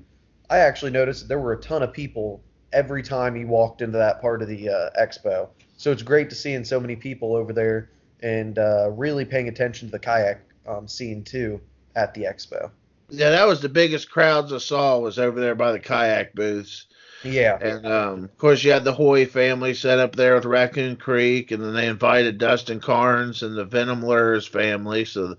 [0.49, 3.97] I actually noticed that there were a ton of people every time you walked into
[3.97, 5.49] that part of the uh, expo.
[5.77, 7.89] So it's great to seeing so many people over there
[8.21, 11.59] and uh, really paying attention to the kayak um, scene too
[11.95, 12.69] at the expo.
[13.09, 16.87] Yeah, that was the biggest crowds I saw was over there by the kayak booths.
[17.23, 17.57] Yeah.
[17.59, 21.51] And um, of course, you had the Hoy family set up there with Raccoon Creek,
[21.51, 25.35] and then they invited Dustin Carnes and the Venom Lures family, so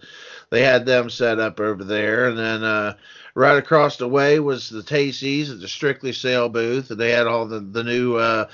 [0.50, 2.28] they had them set up over there.
[2.28, 2.96] And then uh,
[3.34, 7.26] right across the way was the Tacey's at the Strictly Sail booth, and they had
[7.26, 8.46] all the the new uh,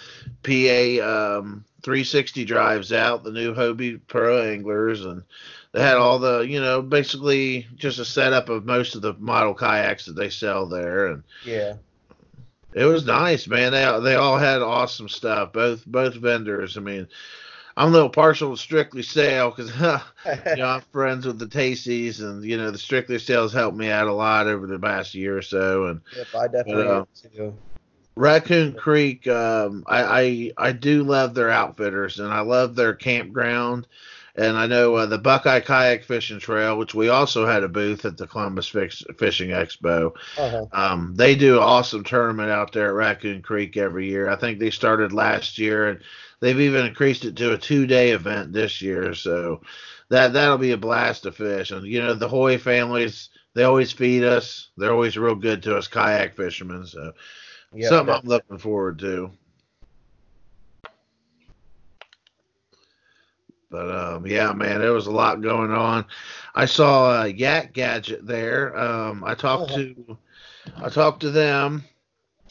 [0.42, 5.22] PA um, 360 drives out, the new Hobie Pro Anglers, and
[5.74, 9.54] they had all the you know basically just a setup of most of the model
[9.54, 11.76] kayaks that they sell there, and Yeah.
[12.74, 13.72] it was nice, man.
[13.72, 15.52] They they all had awesome stuff.
[15.52, 16.78] Both both vendors.
[16.78, 17.08] I mean,
[17.76, 19.70] I'm a little partial to Strictly Sail because
[20.52, 23.90] you know I'm friends with the Tacey's, and you know the Strictly Sail's helped me
[23.90, 25.86] out a lot over the past year or so.
[25.86, 27.58] And Yep, I definitely uh, am too.
[28.16, 33.88] Raccoon Creek, um, I, I I do love their outfitters, and I love their campground.
[34.36, 38.04] And I know uh, the Buckeye Kayak Fishing Trail, which we also had a booth
[38.04, 40.12] at the Columbus Fishing Expo.
[40.36, 40.66] Uh-huh.
[40.72, 44.28] Um, they do an awesome tournament out there at Raccoon Creek every year.
[44.28, 46.00] I think they started last year, and
[46.40, 49.14] they've even increased it to a two-day event this year.
[49.14, 49.60] So
[50.08, 51.70] that that'll be a blast to fish.
[51.70, 54.70] And you know the Hoy families, they always feed us.
[54.76, 56.86] They're always real good to us kayak fishermen.
[56.86, 57.12] So
[57.74, 59.30] Yep, something I'm looking forward to.
[63.74, 66.06] But um, yeah, man, there was a lot going on.
[66.54, 68.76] I saw a Yak Gadget there.
[68.78, 69.74] Um, I talked Oh.
[69.74, 70.18] to
[70.82, 71.84] I talked to them,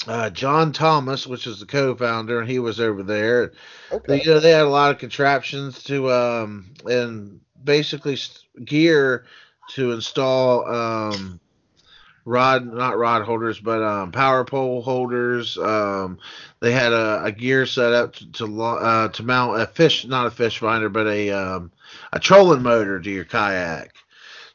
[0.07, 3.53] uh, John Thomas, which is the co-founder, and he was over there.
[3.91, 4.07] Okay.
[4.07, 8.17] They, you know, they had a lot of contraptions to um and basically
[8.65, 9.25] gear
[9.69, 11.39] to install um
[12.25, 16.17] rod not rod holders but um power pole holders um
[16.61, 20.25] they had a, a gear set up to to, uh, to mount a fish not
[20.25, 21.71] a fish finder but a um
[22.13, 23.93] a trolling motor to your kayak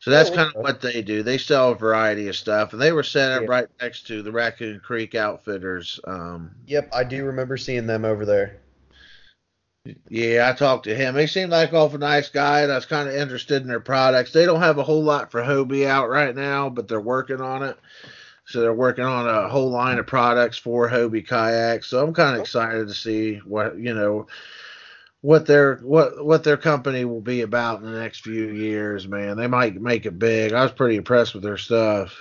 [0.01, 2.93] so that's kind of what they do they sell a variety of stuff and they
[2.93, 3.49] were set up Yeah.
[3.49, 8.25] right next to the raccoon creek outfitters um Yep, I do remember seeing them over
[8.25, 8.61] there.
[10.09, 11.17] Yeah, I talked to him.
[11.17, 13.81] He seemed like off a nice guy, and I was kind of interested in their
[13.81, 14.33] products.
[14.33, 17.63] They don't have a whole lot for Hobie out right now, but they're working on
[17.63, 17.79] it.
[18.45, 21.89] So they're working on a whole line of products for Hobie kayaks.
[21.89, 24.27] So I'm kind of excited to see what you know
[25.21, 29.07] what their what what their company will be about in the next few years.
[29.07, 30.53] Man, they might make it big.
[30.53, 32.15] I was pretty impressed with their stuff.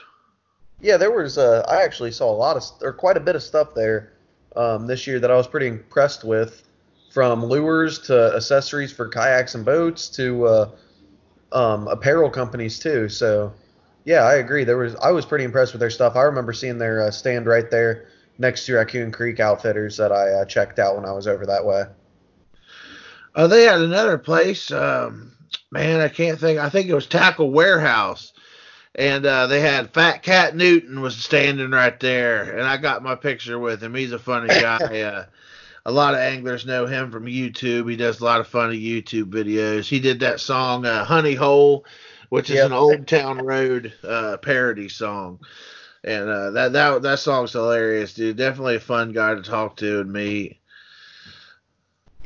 [0.81, 1.37] Yeah, there was.
[1.37, 4.13] Uh, I actually saw a lot of, or quite a bit of stuff there
[4.55, 6.66] um, this year that I was pretty impressed with,
[7.09, 10.69] from lures to accessories for kayaks and boats to uh,
[11.51, 13.09] um, apparel companies too.
[13.09, 13.53] So,
[14.05, 14.63] yeah, I agree.
[14.63, 14.95] There was.
[14.95, 16.15] I was pretty impressed with their stuff.
[16.15, 20.29] I remember seeing their uh, stand right there next to Raccoon Creek Outfitters that I
[20.31, 21.83] uh, checked out when I was over that way.
[23.35, 24.71] Uh, they had another place.
[24.71, 25.33] Um,
[25.71, 26.59] man, I can't think.
[26.59, 28.33] I think it was Tackle Warehouse,
[28.95, 33.15] and uh, they had Fat Cat Newton was standing right there, and I got my
[33.15, 33.93] picture with him.
[33.93, 35.25] He's a funny guy.
[35.88, 37.89] A lot of anglers know him from YouTube.
[37.89, 39.88] He does a lot of funny YouTube videos.
[39.88, 41.86] He did that song uh, "Honey Hole,"
[42.30, 42.65] which is Yep.
[42.67, 45.39] an Old Town Road uh, parody song.
[46.04, 48.36] And uh, that that that song's hilarious, dude.
[48.38, 50.60] Definitely a fun guy to talk to and meet.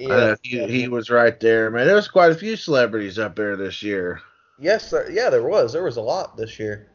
[0.04, 1.86] Uh, he, he was right there, man.
[1.86, 4.19] There was quite a few celebrities up there this year.
[4.60, 5.08] Yes, sir.
[5.12, 5.71] yeah, there was.
[5.74, 6.89] There was a lot this year.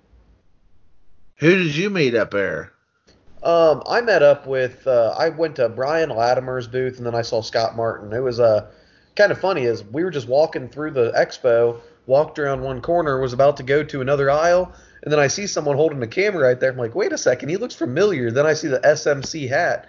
[1.37, 2.73] Who did you meet up there?
[3.43, 4.87] Um, I met up with.
[4.87, 8.13] Uh, I went to Brian Latimer's booth, and then I saw Scott Martin.
[8.13, 8.69] It was uh,
[9.15, 9.65] kind of funny.
[9.65, 13.63] Is we were just walking through the expo, walked around one corner, was about to
[13.63, 14.73] go to another aisle,
[15.03, 16.71] and then I see someone holding a camera right there.
[16.71, 18.31] I'm like, wait a second, he looks familiar.
[18.31, 19.89] Then I see the SMC hat,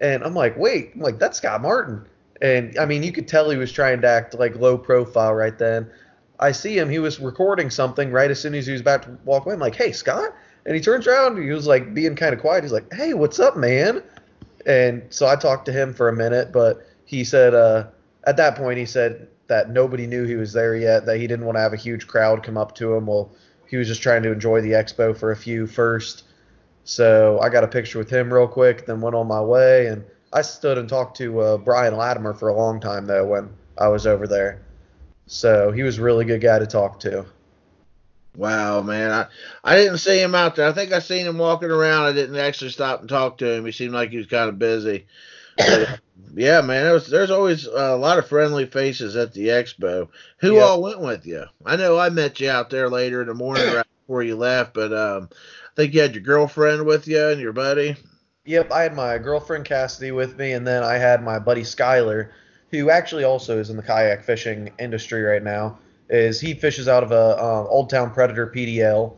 [0.00, 2.06] and I'm like, wait, I'm like that's Scott Martin.
[2.42, 5.56] And I mean, you could tell he was trying to act like low profile right
[5.58, 5.90] then.
[6.40, 6.88] I see him.
[6.88, 9.54] He was recording something right as soon as he was about to walk away.
[9.54, 10.34] I'm like, hey, Scott.
[10.66, 11.36] And he turns around.
[11.36, 12.64] And he was like being kind of quiet.
[12.64, 14.02] He's like, hey, what's up, man?
[14.66, 17.86] And so I talked to him for a minute, but he said uh,
[18.24, 21.06] at that point he said that nobody knew he was there yet.
[21.06, 23.06] That he didn't want to have a huge crowd come up to him.
[23.06, 23.32] Well,
[23.68, 26.24] he was just trying to enjoy the expo for a few first.
[26.84, 29.86] So I got a picture with him real quick, then went on my way.
[29.86, 33.50] And I stood and talked to uh, Brian Latimer for a long time though when
[33.78, 34.62] I was over there.
[35.26, 37.24] So he was a really good guy to talk to.
[38.40, 39.10] Wow, man.
[39.10, 39.26] I,
[39.62, 40.66] I didn't see him out there.
[40.66, 42.06] I think I seen him walking around.
[42.06, 43.66] I didn't actually stop and talk to him.
[43.66, 45.04] He seemed like he was kind of busy.
[45.58, 46.00] But,
[46.34, 46.90] yeah, man.
[46.90, 50.08] Was, there's always a lot of friendly faces at the expo.
[50.38, 50.64] Who Yep.
[50.64, 51.44] all went with you?
[51.66, 54.72] I know I met you out there later in the morning right before you left,
[54.72, 57.94] but um, I think you had your girlfriend with you and your buddy.
[58.46, 62.30] Yep, I had my girlfriend Cassidy with me, and then I had my buddy Skyler,
[62.70, 65.78] who actually also is in the kayak fishing industry right now.
[66.10, 69.14] Is he fishes out of a um, Old Town Predator PDL,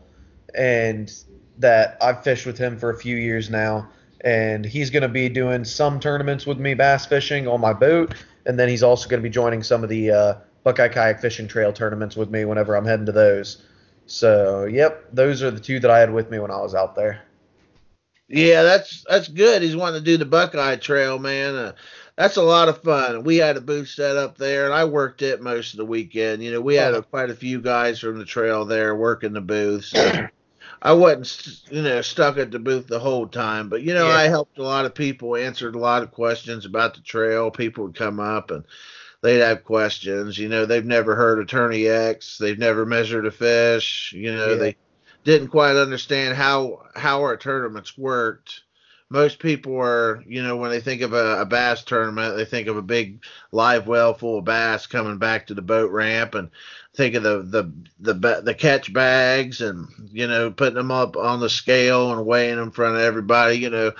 [0.55, 1.11] and
[1.57, 3.89] that I've fished with him for a few years now,
[4.21, 8.13] and he's going to be doing some tournaments with me bass fishing on my boat,
[8.45, 11.47] and then he's also going to be joining some of the uh, Buckeye Kayak Fishing
[11.47, 13.63] Trail tournaments with me whenever I'm heading to those.
[14.05, 16.95] So, yep, those are the two that I had with me when I was out
[16.95, 17.23] there.
[18.27, 19.61] Yeah, that's that's good.
[19.61, 21.55] He's wanting to do the Buckeye Trail, man.
[21.55, 21.73] Uh,
[22.15, 23.23] that's a lot of fun.
[23.23, 26.43] We had a booth set up there, and I worked it most of the weekend.
[26.43, 29.41] You know, we had a, quite a few guys from the trail there working the
[29.41, 29.85] booth.
[29.85, 30.27] So
[30.81, 33.69] I wasn't, you know, stuck at the booth the whole time.
[33.69, 34.15] But you know, Yeah.
[34.15, 37.49] I helped a lot of people, answered a lot of questions about the trail.
[37.49, 38.63] People would come up and
[39.21, 40.37] they'd have questions.
[40.37, 42.37] You know, they've never heard of TourneyX.
[42.37, 44.13] They've never measured a fish.
[44.15, 44.55] You know, Yeah.
[44.55, 44.75] they
[45.23, 48.62] didn't quite understand how how our tournaments worked.
[49.13, 52.67] Most people are, you know, when they think of a, a bass tournament, they think
[52.67, 56.49] of a big live well full of bass coming back to the boat ramp, and
[56.95, 61.39] think of the the the the catch bags, and you know, putting them up on
[61.39, 63.57] the scale and weighing them in front of everybody.
[63.57, 63.91] You know,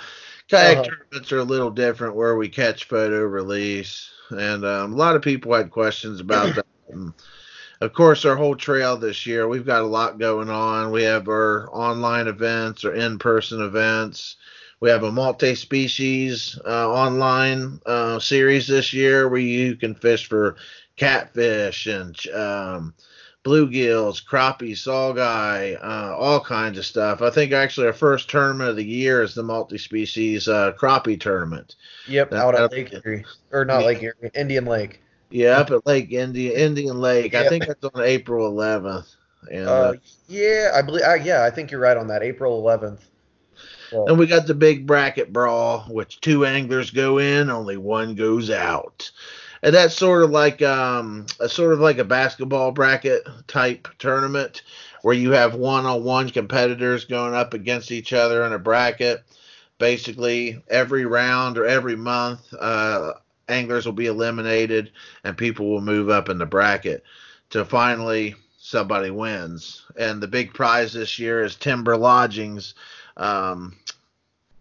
[0.50, 0.84] kayak Uh-huh.
[0.84, 5.22] tournaments are a little different where we catch, photo, release, and um, a lot of
[5.22, 6.66] people had questions about that.
[6.92, 7.14] And,
[7.80, 10.90] of course, our whole trail this year, we've got a lot going on.
[10.92, 14.36] We have our online events or in person events.
[14.84, 20.28] We have a multi species uh, online uh, series this year where you can fish
[20.28, 20.56] for
[20.96, 22.92] catfish and um,
[23.46, 27.22] bluegills, crappie, saugeye, uh, all kinds of stuff.
[27.22, 31.76] I think actually our first tournament of the year is the multi-species uh, crappie tournament.
[32.06, 33.24] Yep, That- out at Lake Erie.
[33.52, 33.86] Or not Yeah.
[33.86, 35.00] Lake Erie, Indian Lake.
[35.30, 37.34] Yeah, up at Lake Indian Indian Lake.
[37.34, 39.16] I think that's on April 11th.
[39.50, 39.92] And, Uh, uh,
[40.28, 41.04] yeah, I believe.
[41.04, 42.22] Uh, yeah, I think you're right on that.
[42.22, 43.08] April 11th.
[43.94, 48.50] And we got the big bracket brawl, which two anglers go in, only one goes
[48.50, 49.10] out.
[49.62, 54.62] And that's sort of like um, a sort of like a basketball bracket type tournament
[55.02, 59.22] where you have one-on-one competitors going up against each other in a bracket.
[59.78, 63.12] Basically, every round or every month, uh,
[63.48, 64.92] anglers will be eliminated
[65.24, 67.02] and people will move up in the bracket
[67.50, 69.84] to finally somebody wins.
[69.98, 72.74] And the big prize this year is Timber Lodgings.
[73.16, 73.76] Um,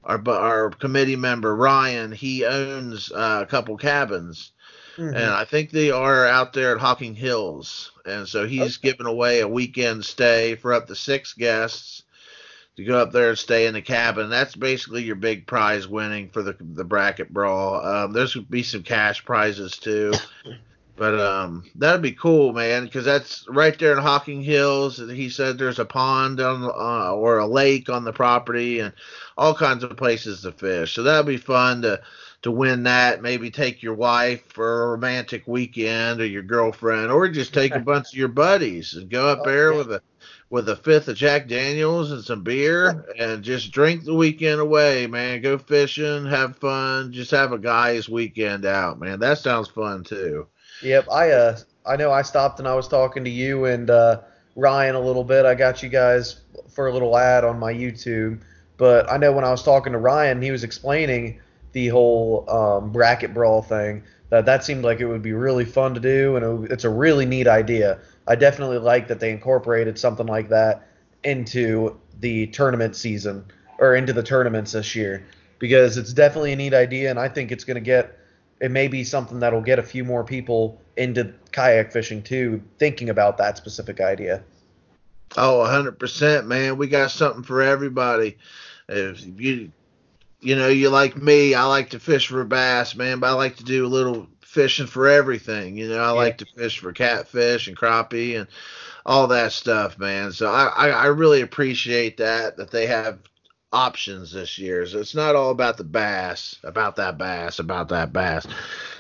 [0.04, 4.52] our our committee member Ryan, he owns uh, a couple cabins,
[4.98, 5.10] Mhm.
[5.16, 9.40] and I think they are out there at Hocking Hills, and so he's giving away
[9.42, 12.04] a weekend stay for up to six guests
[12.76, 14.30] to go up there and stay in the cabin.
[14.30, 17.86] That's basically your big prize winning for the the bracket brawl.
[17.86, 20.14] Um, there's gonna be some cash prizes too.
[20.96, 25.00] But um, that'd be cool, man, because that's right there in Hocking Hills.
[25.00, 28.94] And he said there's a pond on uh, or a lake on the property, and
[29.38, 30.94] all kinds of places to fish.
[30.94, 32.02] So that'd be fun to
[32.44, 33.24] to win that.
[33.24, 37.80] Maybe take your wife for a romantic weekend, or your girlfriend, or just take a
[37.82, 39.78] bunch of your buddies and go up Oh, there yeah.
[39.78, 40.02] with a
[40.52, 45.08] with a fifth of Jack Daniels and some beer, and just drink the weekend away,
[45.08, 45.42] man.
[45.42, 49.20] Go fishing, have fun, just have a guy's weekend out, man.
[49.20, 50.48] That sounds fun too.
[50.82, 54.22] Yep, I uh I know I stopped and I was talking to you and uh
[54.56, 55.46] Ryan a little bit.
[55.46, 58.42] I got you guys for a little ad on my YouTube.
[58.78, 61.40] But I know when I was talking to Ryan, he was explaining
[61.74, 64.04] the whole um, bracket brawl thing.
[64.30, 66.90] That that seemed like it would be really fun to do, and it, it's a
[66.90, 68.00] really neat idea.
[68.28, 70.88] I definitely like that they incorporated something like that
[71.24, 73.46] into the tournament season
[73.78, 75.26] or into the tournaments this year
[75.60, 78.18] because it's definitely a neat idea, and I think it's going to get
[78.64, 83.10] it may be something that'll get a few more people into kayak fishing too, thinking
[83.10, 84.44] about that specific idea.
[85.38, 86.78] Oh, 100%, man.
[86.78, 88.38] We got something for everybody.
[88.88, 89.74] If you
[90.42, 93.58] you know, you like me, I like to fish for bass, man, but I like
[93.58, 95.78] to do a little fishing for everything.
[95.78, 96.12] You know, I Yeah.
[96.12, 98.48] like to fish for catfish and crappie and
[99.06, 100.32] all that stuff, man.
[100.34, 103.20] So I, I, I really appreciate that that they have
[103.74, 104.86] options this year.
[104.86, 108.46] So it's not all about the bass, about that bass, about that bass.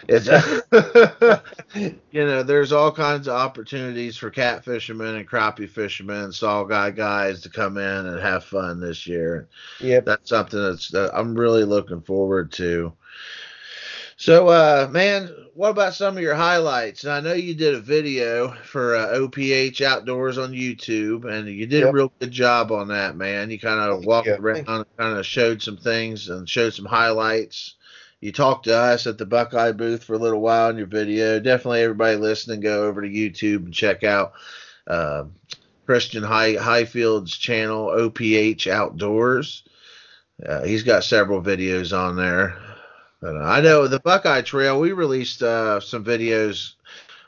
[0.09, 0.27] It's
[2.11, 7.41] you know, there's all kinds of opportunities for cat fishermen and crappie fishermen, saugeye guys
[7.41, 9.47] to come in and have fun this year.
[9.79, 10.05] Yep.
[10.05, 12.91] That's something that's that I'm really looking forward to.
[14.23, 17.03] So, uh, man, what about some of your highlights?
[17.03, 21.67] And I know you did a video for uh, OPH Outdoors on YouTube, and you
[21.67, 23.51] did a real good job on that, man.
[23.51, 24.35] You kind of walked you.
[24.35, 27.75] around, and kind of showed some things and showed some highlights.
[28.21, 31.41] You talked to us at the Buckeye booth for a little while in your video.
[31.41, 34.35] Definitely, everybody listening, go over to YouTube and check out
[34.87, 35.25] uh,
[35.85, 39.63] Christian High Highfield's channel, OPH Outdoors.
[40.47, 42.57] Uh, he's got several videos on there.
[43.23, 44.79] Uh, I know the Buckeye Trail.
[44.79, 46.73] We released uh, some videos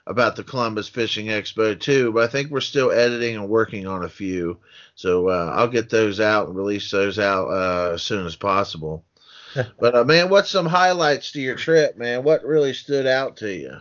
[0.08, 4.04] about the Columbus Fishing Expo too, but I think we're still editing and working on
[4.04, 4.60] a few.
[4.96, 9.04] So uh, I'll get those out and release those out uh, as soon as possible.
[9.80, 12.24] but uh, man, what's some highlights to your trip, man?
[12.24, 13.78] What really stood out to you?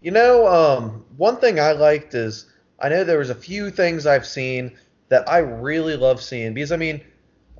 [0.00, 2.46] You know, um, one thing I liked is
[2.78, 4.78] I know there was a few things I've seen
[5.08, 7.02] that I really love seeing because I mean,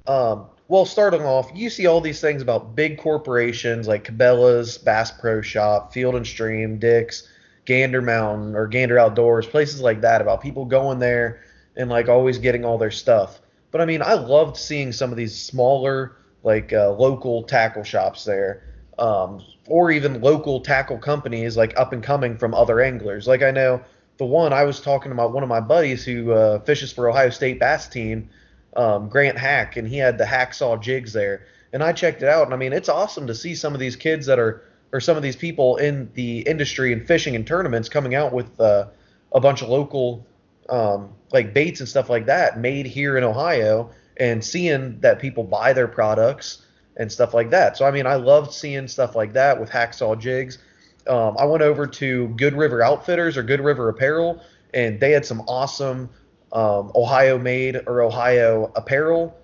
[0.06, 5.10] um, well, starting off, you see all these things about big corporations like Cabela's, Bass
[5.10, 7.26] Pro Shop, Field and Stream, Dick's,
[7.64, 11.42] Gander Mountain, or Gander Outdoors, places like that about people going there
[11.76, 13.40] and like always getting all their stuff.
[13.72, 18.24] But I mean, I loved seeing some of these smaller, like uh, local tackle shops
[18.24, 18.62] there,
[18.96, 23.26] um, or even local tackle companies like up and coming from other anglers.
[23.26, 23.82] Like I know
[24.18, 27.10] the one I was talking to my one of my buddies who uh, fishes for
[27.10, 28.30] Ohio State bass team,
[28.76, 32.44] um, Grant Hack, and he had the hacksaw jigs there, and I checked it out,
[32.44, 34.62] and I mean it's awesome to see some of these kids that are
[34.92, 38.60] or some of these people in the industry and fishing and tournaments coming out with
[38.60, 38.86] uh,
[39.32, 40.26] a bunch of local
[40.68, 45.44] um, like baits and stuff like that made here in Ohio and seeing that people
[45.44, 46.66] buy their products
[46.96, 47.76] and stuff like that.
[47.76, 50.58] So I mean, I loved seeing stuff like that with hacksaw jigs.
[51.06, 54.42] Um, I went over to Good River Outfitters or Good River Apparel,
[54.74, 56.10] and they had some awesome
[56.52, 59.36] um, Ohio made or Ohio apparel,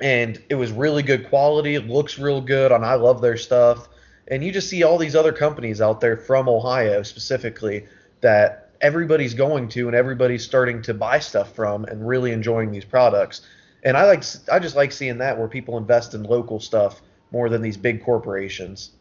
[0.00, 1.74] and it was really good quality.
[1.74, 3.88] It looks real good, and I love their stuff.
[4.28, 7.86] And you just see all these other companies out there from Ohio specifically
[8.20, 12.84] that everybody's going to and everybody's starting to buy stuff from and really enjoying these
[12.84, 13.42] products.
[13.82, 17.02] And I like I just like seeing that where people invest in local stuff
[17.32, 18.92] more than these big corporations.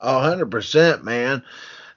[0.00, 1.42] A hundred percent, man.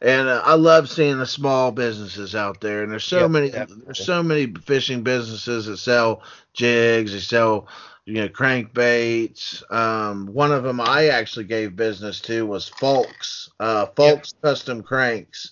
[0.01, 2.83] And uh, I love seeing the small businesses out there.
[2.83, 3.85] And there's so Yep, many, definitely.
[3.85, 6.23] there's so many fishing businesses that sell
[6.53, 7.67] jigs, they sell,
[8.05, 9.69] you know, crankbaits.
[9.71, 15.51] Um, one of them I actually gave business to was Folks, uh, Folks Custom Cranks.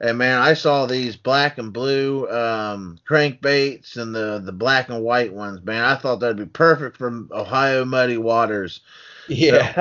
[0.00, 5.02] And man, I saw these black and blue um, crankbaits and the the black and
[5.02, 5.60] white ones.
[5.64, 8.80] Man, I thought that'd be perfect for Ohio muddy waters
[9.28, 9.74] Yeah.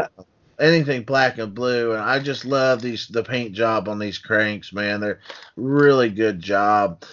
[0.59, 4.73] Anything black and blue and i just love these the paint job on these cranks
[4.73, 4.99] man.
[4.99, 5.19] They're
[5.55, 7.03] really good job.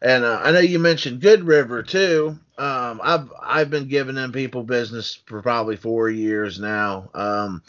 [0.00, 2.38] And uh, i know you mentioned good river too.
[2.58, 7.10] Um, i've i've been giving them people business for probably four years now.
[7.14, 7.62] Um,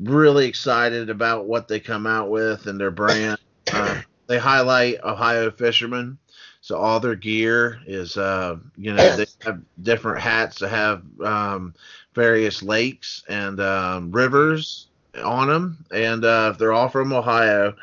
[0.00, 3.38] really excited about what they come out with and their brand.
[3.72, 6.18] Uh, they highlight ohio fishermen
[6.60, 11.74] so all their gear is uh, you know they have different hats to have um,
[12.18, 14.88] various lakes and um, rivers
[15.22, 17.74] on them, and uh, they're all from Ohio.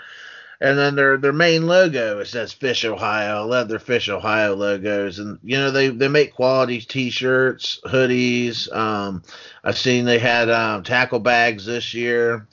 [0.61, 3.41] And then their their main logo it says Fish Ohio.
[3.41, 8.73] I love their Fish Ohio logos, and you know they they make quality T-shirts, hoodies.
[8.73, 9.23] Um,
[9.63, 12.47] I've seen they had um, tackle bags this year.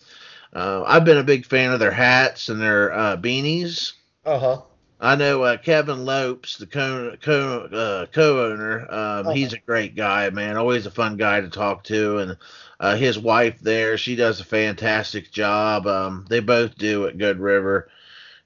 [0.53, 3.93] Uh, I've been a big fan of their hats and their uh, beanies.
[4.25, 4.61] Uh huh.
[5.03, 8.87] I know uh, Kevin Lopes, the co co uh, co-owner.
[8.91, 10.57] Um, He's a great guy, man.
[10.57, 12.39] Always a fun guy to talk to, and
[12.81, 15.87] uh, his wife there, she does a fantastic job.
[15.87, 17.91] Um, they both do at Good River,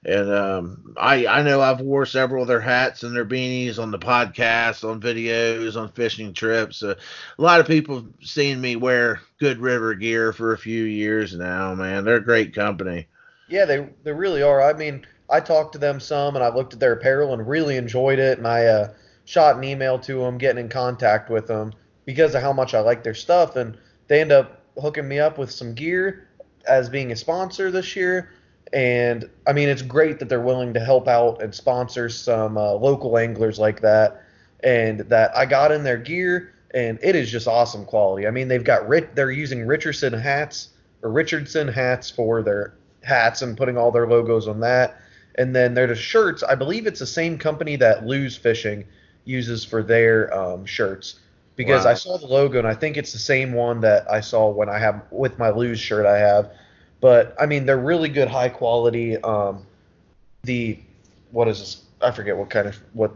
[0.05, 3.91] and um, I I know I've wore several of their hats and their beanies on
[3.91, 6.83] the podcast, on videos, on fishing trips.
[6.83, 6.95] Uh,
[7.37, 11.35] a lot of people have seen me wear Good River gear for a few years
[11.35, 12.03] now, man.
[12.03, 13.07] They're a great company.
[13.47, 14.61] Yeah, they they really are.
[14.61, 17.77] I mean, I talked to them some, and I looked at their apparel and really
[17.77, 18.37] enjoyed it.
[18.37, 18.93] And I uh,
[19.25, 21.73] shot an email to them, getting in contact with them
[22.05, 23.55] because of how much I like their stuff.
[23.55, 26.27] And they end up hooking me up with some gear
[26.67, 28.31] as being a sponsor this year.
[28.73, 32.73] And I mean, it's great that they're willing to help out and sponsor some uh,
[32.73, 34.23] local anglers like that.
[34.63, 38.27] And that I got in their gear, and it is just awesome quality.
[38.27, 40.69] I mean, they've got Rit- they're using Richardson hats
[41.03, 42.73] or Richardson hats for their
[43.03, 44.99] hats and putting all their logos on that.
[45.37, 48.85] And then their shirts, I believe it's the same company that Lose Fishing
[49.25, 51.19] uses for their um, shirts.
[51.55, 51.91] Because Wow.
[51.91, 54.69] I saw the logo and I think it's the same one that I saw when
[54.69, 56.51] I have with my Lose shirt I have.
[57.01, 59.17] But I mean, they're really good, high quality.
[59.17, 59.65] Um,
[60.43, 60.79] the
[61.31, 61.83] what is this?
[62.01, 63.11] I forget what kind of what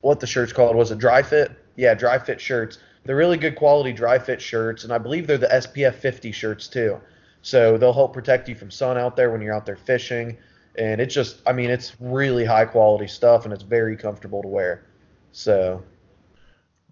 [0.00, 0.76] what the shirt's called.
[0.76, 1.52] Was it dry fit?
[1.76, 2.78] Yeah, dry fit shirts.
[3.04, 6.68] They're really good quality dry fit shirts, and I believe they're the SPF 50 shirts
[6.68, 7.00] too.
[7.42, 10.38] So they'll help protect you from sun out there when you're out there fishing.
[10.76, 14.48] And it's just, I mean, it's really high quality stuff, and it's very comfortable to
[14.48, 14.84] wear.
[15.32, 15.84] So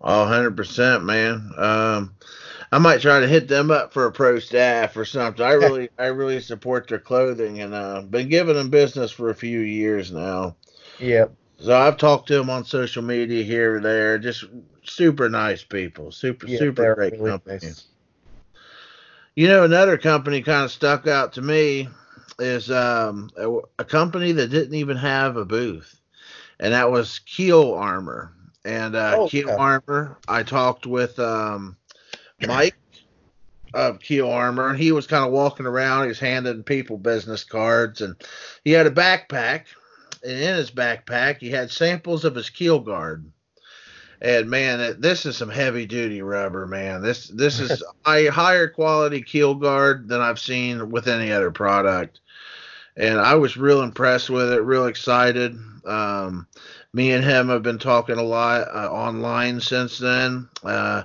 [0.01, 1.53] Oh, 100%, man.
[1.57, 2.15] Um,
[2.73, 5.45] I might try to hit them up for a pro staff or something.
[5.45, 9.35] I really, I really support their clothing and uh, been giving them business for a
[9.35, 10.57] few years now.
[10.99, 11.27] yeah,
[11.59, 14.19] So I've talked to them on social media here or there.
[14.19, 14.45] Just
[14.83, 17.59] super nice people, super, yeah, super great really company.
[17.63, 17.87] nice.
[19.37, 21.89] You know, another company kind of stuck out to me
[22.39, 26.01] is um, a, a company that didn't even have a booth,
[26.61, 28.33] and that was Keel Armor.
[28.65, 29.57] And uh, Oh, Keel yeah.
[29.57, 31.77] Armor, I talked with um,
[32.47, 32.77] Mike
[33.75, 36.03] of Keel Armor, and he was kind of walking around.
[36.03, 38.15] He was handing people business cards, and
[38.65, 39.65] he had a backpack.
[40.23, 43.25] And in his backpack, he had samples of his keel guard.
[44.23, 47.03] And man, this is some heavy duty rubber, man.
[47.03, 52.21] This this is a higher quality keel guard than I've seen with any other product.
[52.97, 55.59] And I was real impressed with it, real excited.
[55.85, 56.47] Um,
[56.93, 60.49] me and him have been talking a lot uh, online since then.
[60.63, 61.03] Uh,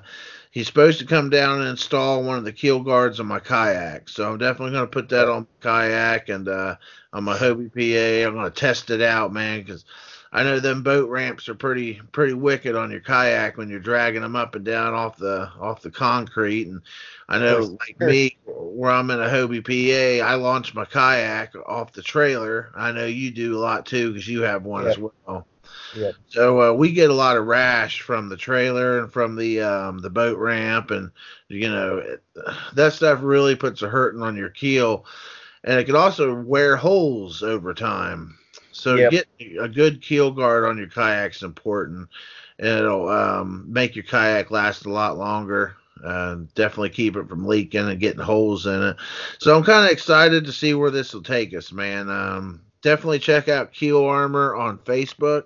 [0.52, 4.10] he's supposed to come down and install one of the keel guards on my kayak,
[4.10, 6.76] so I'm definitely going to put that on kayak and uh,
[7.14, 8.28] on my Hobie PA.
[8.28, 9.86] I'm going to test it out, man, because
[10.32, 14.22] I know them boat ramps are pretty pretty wicked on your kayak when you're dragging
[14.22, 16.68] them up and down off the off the concrete.
[16.68, 16.82] And
[17.30, 18.08] I know, Yes, like sure.
[18.08, 22.72] me, where I'm in a Hobie PA, I launch my kayak off the trailer.
[22.76, 25.48] I know you do a lot too because you have one as well.
[25.94, 26.18] Yep.
[26.28, 30.00] So uh, we get a lot of rash from the trailer and from the um,
[30.00, 31.12] the boat ramp, and
[31.48, 32.24] you know it,
[32.74, 35.06] that stuff really puts a hurting on your keel,
[35.64, 38.38] and it can also wear holes over time.
[38.78, 39.14] So Yep.
[39.14, 39.28] get
[39.60, 42.10] a good keel guard on your kayak is important,
[42.60, 45.76] and it'll um, make your kayak last a lot longer.
[46.04, 48.98] uh, definitely keep it from leaking and getting holes in it.
[49.40, 52.10] So I'm kind of excited to see where this will take us, man.
[52.10, 55.44] Um, definitely check out Keel Armor on Facebook.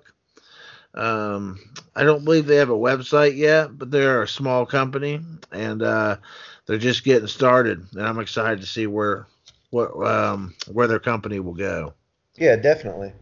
[0.94, 1.58] Um,
[1.96, 5.20] I don't believe they have a website yet, but they're a small company
[5.52, 6.16] and uh,
[6.66, 7.80] they're just getting started.
[7.92, 9.26] And I'm excited to see where
[9.70, 11.94] what um, where their company will go.
[12.36, 13.14] Yeah, definitely.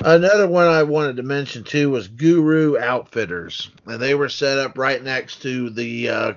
[0.00, 4.76] Another one I wanted to mention too was Guru Outfitters, and they were set up
[4.76, 6.32] right next to the uh,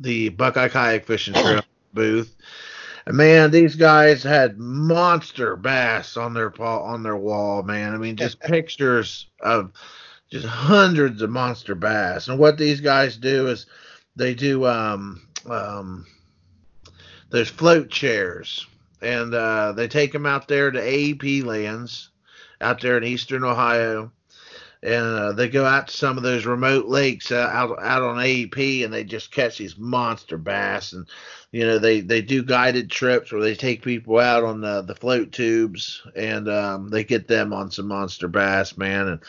[0.00, 2.34] the Buckeye Kayak Fishing Trail booth.
[3.06, 7.94] And man, these guys had monster bass on their paw on their wall, man.
[7.94, 9.72] I mean, just pictures of
[10.30, 12.28] just hundreds of monster bass.
[12.28, 13.66] And what these guys do is
[14.16, 16.06] they do um um
[17.30, 18.66] there's float chairs
[19.02, 22.10] and uh, they take them out there to AEP lands
[22.60, 24.10] out there in eastern Ohio.
[24.82, 28.18] And uh, they go out to some of those remote lakes uh, out out on
[28.18, 30.92] AEP, and they just catch these monster bass.
[30.92, 31.06] And
[31.52, 34.94] you know they they do guided trips where they take people out on the the
[34.94, 39.08] float tubes, and um, they get them on some monster bass, man.
[39.08, 39.20] And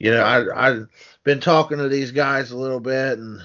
[0.00, 0.88] you know I I've
[1.22, 3.40] been talking to these guys a little bit, and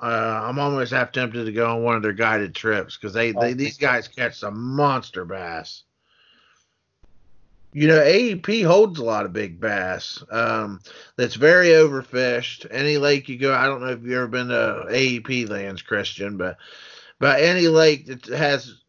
[0.00, 3.32] uh, I'm almost half tempted to go on one of their guided trips because they,
[3.32, 5.84] they these guys catch some monster bass.
[7.76, 10.24] You know, AEP holds a lot of big bass.
[10.30, 10.80] Um,
[11.16, 12.66] that's very overfished.
[12.70, 16.38] Any lake you go, I don't know if you've ever been to AEP lands, Christian,
[16.38, 16.56] but
[17.18, 18.80] but any lake that has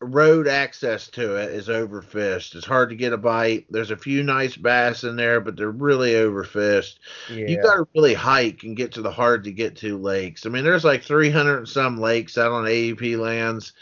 [0.00, 2.54] road access to it is overfished.
[2.54, 3.66] It's hard to get a bite.
[3.68, 7.00] There's a few nice bass in there, but they're really overfished.
[7.28, 7.48] Yeah.
[7.48, 10.46] You got to really hike and get to the hard to get to lakes.
[10.46, 13.72] I mean, there's like 300 and some lakes out on AEP lands,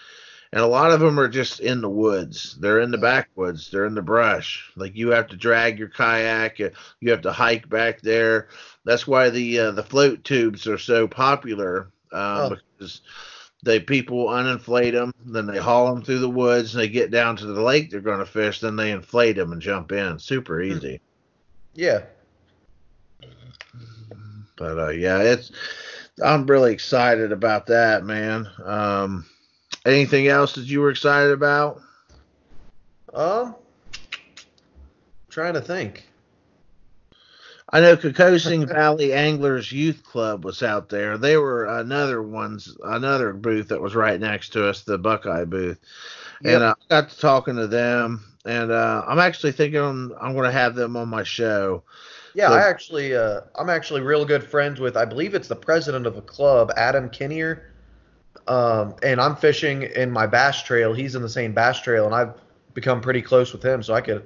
[0.53, 2.57] and a lot of them are just in the woods.
[2.61, 3.71] They're in the backwoods.
[3.71, 4.71] They're in the brush.
[4.77, 6.61] Like you have to drag your kayak.
[6.61, 8.49] uh, You have to hike back there.
[8.85, 12.57] That's why the uh, the float tubes are so popular uh, Oh.
[12.79, 13.01] because
[13.65, 16.75] they people uninflate them, then they haul them through the woods.
[16.75, 19.53] And they get down to the lake they're going to fish, then they inflate them
[19.53, 20.19] and jump in.
[20.19, 21.01] Super easy.
[21.75, 22.03] Yeah.
[24.57, 25.51] But uh, yeah, it's
[26.23, 28.49] I'm really excited about that, man.
[28.65, 29.25] Um,
[29.87, 31.81] anything else that you were excited about?
[33.13, 33.55] Um,
[35.29, 36.09] trying to think.
[37.75, 41.17] I know Kokosing Valley Anglers Youth Club was out there.
[41.17, 45.81] They were another ones, another booth that was right next to us, the Buckeye booth.
[46.43, 46.55] Yep.
[46.55, 50.35] And uh, I got to talking to them, and uh, I'm actually thinking I'm, I'm
[50.35, 51.83] going to have them on my show.
[52.35, 54.97] Yeah, So- I actually, uh, I'm actually real good friends with.
[54.97, 57.72] I believe it's the president of a club, Adam Kinnear.
[58.47, 60.93] Um, and I'm fishing in my bass trail.
[60.93, 62.35] He's in the same bass trail, and I've
[62.75, 63.83] become pretty close with him.
[63.83, 64.25] So I could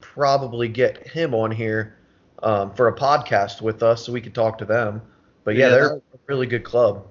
[0.00, 1.96] probably get him on here
[2.42, 5.02] um, for a podcast with us, so we could talk to them.
[5.44, 7.06] But yeah, Yeah, they're a really good club.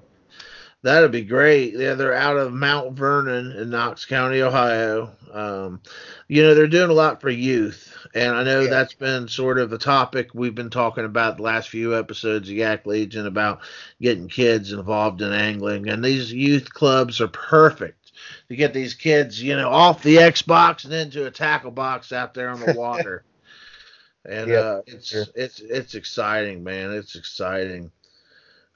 [0.84, 1.74] That'd be great.
[1.74, 5.12] Yeah, they're out of Mount Vernon in Knox County, Ohio.
[5.32, 5.82] Um,
[6.28, 8.70] you know, they're doing a lot for youth, and I know Yeah.
[8.70, 12.56] that's been sort of a topic we've been talking about the last few episodes of
[12.56, 13.62] Yak Legion about
[14.02, 18.12] getting kids involved in angling, and these youth clubs are perfect
[18.50, 22.34] to get these kids, you know, off the Xbox and into a tackle box out
[22.34, 23.24] there on the water.
[24.26, 25.26] and uh, it's sure.
[25.36, 26.92] it's it's exciting, man.
[26.92, 27.92] It's exciting.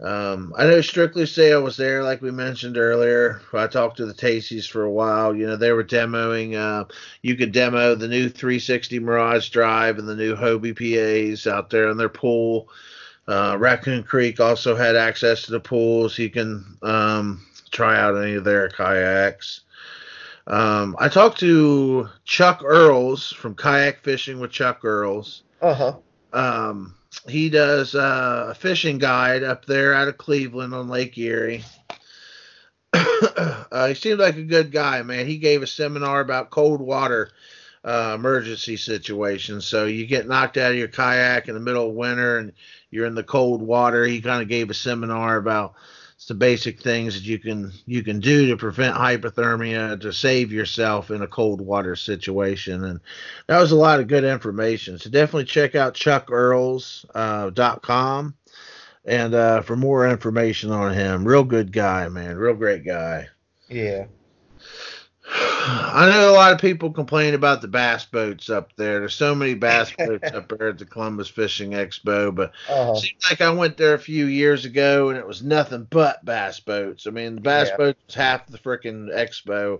[0.01, 3.41] Um, I know Strictly Sail was there, like we mentioned earlier.
[3.53, 5.35] I talked to the Tacy's for a while.
[5.35, 6.55] You know, they were demoing.
[6.55, 6.85] Uh,
[7.21, 11.89] you could demo the new 360 Mirage Drive and the new Hobie PAs out there
[11.89, 12.69] in their pool.
[13.27, 18.15] Uh, Raccoon Creek also had access to the pool, so you can um, try out
[18.15, 19.61] any of their kayaks.
[20.47, 25.93] Um, I talked to Chuck Earls from Kayak Fishing with Chuck Earls Uh huh.
[26.33, 26.95] um,
[27.27, 31.63] he does uh, a fishing guide up there out of Cleveland on Lake Erie.
[32.93, 35.27] uh, he seemed like a good guy, man.
[35.27, 37.31] He gave a seminar about cold water
[37.83, 39.65] uh, emergency situations.
[39.65, 42.53] So you get knocked out of your kayak in the middle of winter and
[42.89, 44.05] you're in the cold water.
[44.05, 45.75] He kind of gave a seminar about
[46.21, 51.11] some basic things that you can you can do to prevent hypothermia to save yourself
[51.11, 52.83] in a cold water situation.
[52.83, 52.99] And
[53.47, 54.99] that was a lot of good information.
[54.99, 58.31] So definitely check out chuckearls.com uh,
[59.05, 61.25] and uh, for more information on him.
[61.25, 62.35] Real good guy man.
[62.35, 63.29] Real great guy.
[63.69, 64.07] Yeah.
[65.31, 68.99] I know a lot of people complain about the bass boats up there.
[68.99, 73.01] There's so many bass boats up there at the Columbus Fishing Expo, but Uh huh.
[73.01, 76.59] Seems like I went there a few years ago and it was nothing but bass
[76.59, 77.05] boats.
[77.07, 77.77] I mean, the bass Yeah.
[77.77, 79.79] boats was half the freaking expo.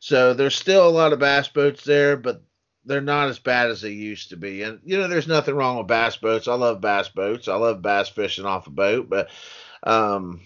[0.00, 2.42] So there's still a lot of bass boats there, but
[2.84, 4.62] they're not as bad as they used to be.
[4.62, 6.48] And you know, there's nothing wrong with bass boats.
[6.48, 7.48] I love bass boats.
[7.48, 9.28] I love bass fishing off a boat, but
[9.84, 10.40] um,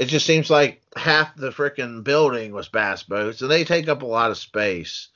[0.00, 4.00] it just seems like half the freaking building was bass boats, and they take up
[4.00, 5.08] a lot of space.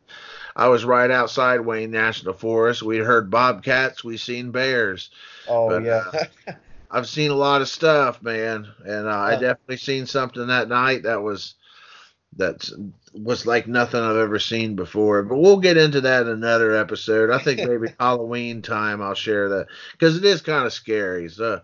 [0.55, 2.81] I was right outside Wayne National Forest.
[2.83, 4.03] We heard bobcats.
[4.03, 5.11] We seen bears.
[5.47, 6.03] oh But, yeah.
[6.89, 11.03] I've seen a lot of stuff, man, and uh, I definitely seen something that night
[11.03, 11.53] that was
[12.37, 12.69] that
[13.13, 15.23] was like nothing I've ever seen before.
[15.23, 17.29] But we'll get into that in another episode.
[17.29, 21.29] I think maybe Halloween time I'll share that because it is kind of scary.
[21.29, 21.61] So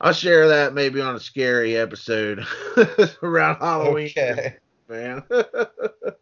[0.00, 2.46] I'll share that maybe on a scary episode
[3.22, 4.56] around Halloween okay.
[4.88, 5.22] man.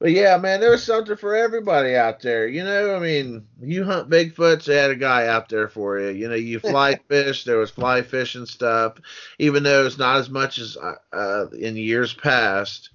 [0.00, 2.48] but yeah, man, there's something for everybody out there.
[2.48, 6.08] You know, I mean, you hunt Bigfoots, they had a guy out there for you.
[6.08, 8.94] You know, you fly fish, there was fly fishing stuff,
[9.38, 12.88] even though it's not as much as uh, uh, in years past.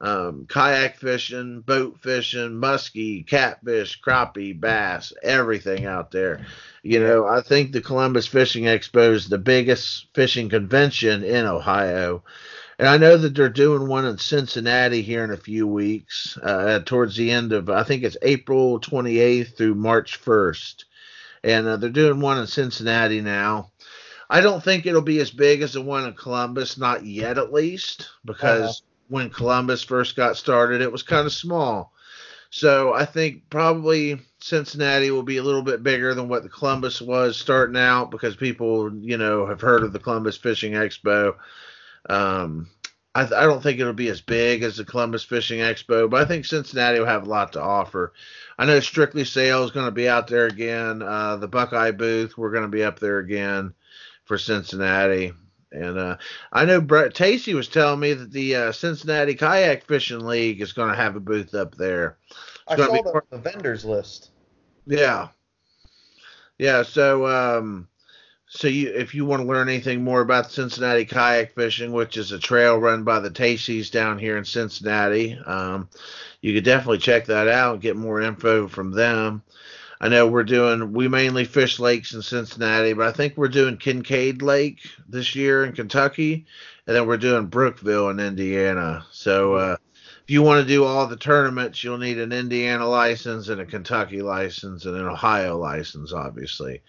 [0.00, 6.44] Um, kayak fishing, boat fishing, muskie, catfish, crappie, bass, everything out there.
[6.82, 12.24] You know, I think the Columbus Fishing Expo is the biggest fishing convention in Ohio.
[12.82, 16.80] And I know that they're doing one in Cincinnati here in a few weeks, uh,
[16.84, 20.82] towards the end of, I think it's April 28th through March 1st.
[21.44, 23.70] And uh, they're doing one in Cincinnati now.
[24.28, 27.52] I don't think it'll be as big as the one in Columbus, not yet at
[27.52, 28.72] least, because Uh-huh.
[29.10, 31.92] when Columbus first got started, it was kind of small.
[32.50, 37.00] So I think probably Cincinnati will be a little bit bigger than what the Columbus
[37.00, 41.36] was starting out because people, you know, have heard of the Columbus Fishing Expo.
[42.08, 42.68] Um,
[43.14, 46.24] I, I don't think it'll be as big as the Columbus Fishing Expo, but I
[46.24, 48.12] think Cincinnati will have a lot to offer.
[48.58, 51.02] I know Strictly Sail is going to be out there again.
[51.02, 53.74] Uh, the Buckeye booth, we're going to be up there again
[54.24, 55.32] for Cincinnati.
[55.72, 56.16] And uh,
[56.52, 60.72] I know Brett Tacey was telling me that the uh, Cincinnati Kayak Fishing League is
[60.72, 62.18] going to have a booth up there.
[62.68, 64.30] I saw be the, more- the vendors list.
[64.86, 65.28] Yeah.
[66.58, 67.88] Yeah, so um
[68.54, 72.32] so you if you want to learn anything more about Cincinnati kayak fishing, which is
[72.32, 75.88] a trail run by the Tacy's down here in Cincinnati, um
[76.42, 79.42] you could definitely check that out and get more info from them.
[80.02, 83.78] I know we're doing we mainly fish lakes in Cincinnati, but I think we're doing
[83.78, 86.44] Kincaid Lake this year in Kentucky,
[86.86, 89.06] and then we're doing Brookville in Indiana.
[89.12, 89.76] So uh
[90.24, 93.66] if you want to do all the tournaments, you'll need an Indiana license and a
[93.66, 96.82] Kentucky license and an Ohio license, obviously.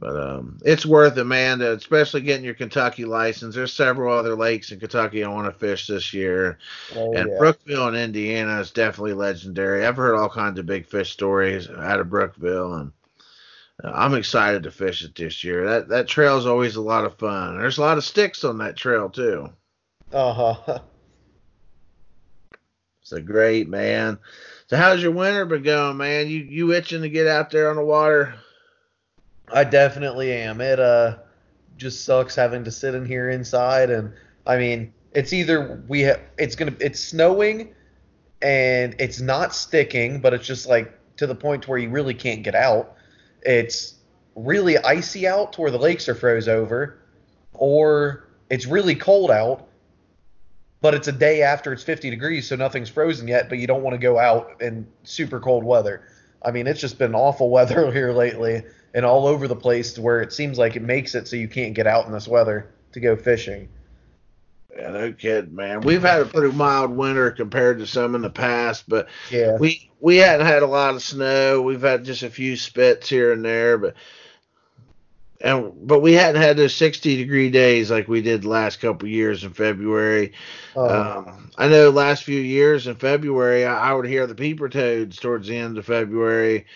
[0.00, 1.58] But um, it's worth it, man.
[1.58, 3.54] to- Especially getting your Kentucky license.
[3.54, 6.58] There's several other lakes in Kentucky I want to fish this year,
[6.96, 7.38] Oh and yeah.
[7.38, 9.84] Brookville in Indiana is definitely legendary.
[9.84, 12.92] I've heard all kinds of big fish stories out of Brookville, and
[13.84, 15.66] uh, I'm excited to fish it this year.
[15.66, 17.58] That that trail is always a lot of fun.
[17.58, 19.50] There's a lot of sticks on that trail too.
[20.12, 20.78] Uh huh.
[23.02, 24.18] So great, man.
[24.68, 26.28] So how's your winter been going, man?
[26.28, 28.34] You you itching to get out there on the water?
[29.52, 30.60] I definitely am.
[30.60, 31.18] It uh
[31.76, 34.12] just sucks having to sit in here inside and
[34.46, 37.74] I mean, it's either we have it's going to it's snowing
[38.42, 42.42] and it's not sticking, but it's just like to the point where you really can't
[42.42, 42.96] get out.
[43.42, 43.94] It's
[44.34, 46.98] really icy out to where the lakes are froze over
[47.52, 49.66] or it's really cold out
[50.80, 53.82] but it's a day after it's 50 degrees so nothing's frozen yet but you don't
[53.82, 56.02] want to go out in super cold weather.
[56.42, 58.62] I mean, it's just been awful weather here lately
[58.94, 61.48] and all over the place to where it seems like it makes it so you
[61.48, 63.68] can't get out in this weather to go fishing.
[64.76, 65.80] Yeah, no kidding, man.
[65.80, 69.56] We've had a pretty mild winter compared to some in the past, but Yeah.
[69.58, 71.60] we we hadn't had a lot of snow.
[71.60, 73.94] We've had just a few spits here and there, but
[75.40, 79.08] and but we hadn't had those 60 degree days like we did the last couple
[79.08, 80.32] years in February.
[80.76, 84.68] Um, Um, I know last few years in February, I, I would hear the peeper
[84.68, 86.66] toads towards the end of February.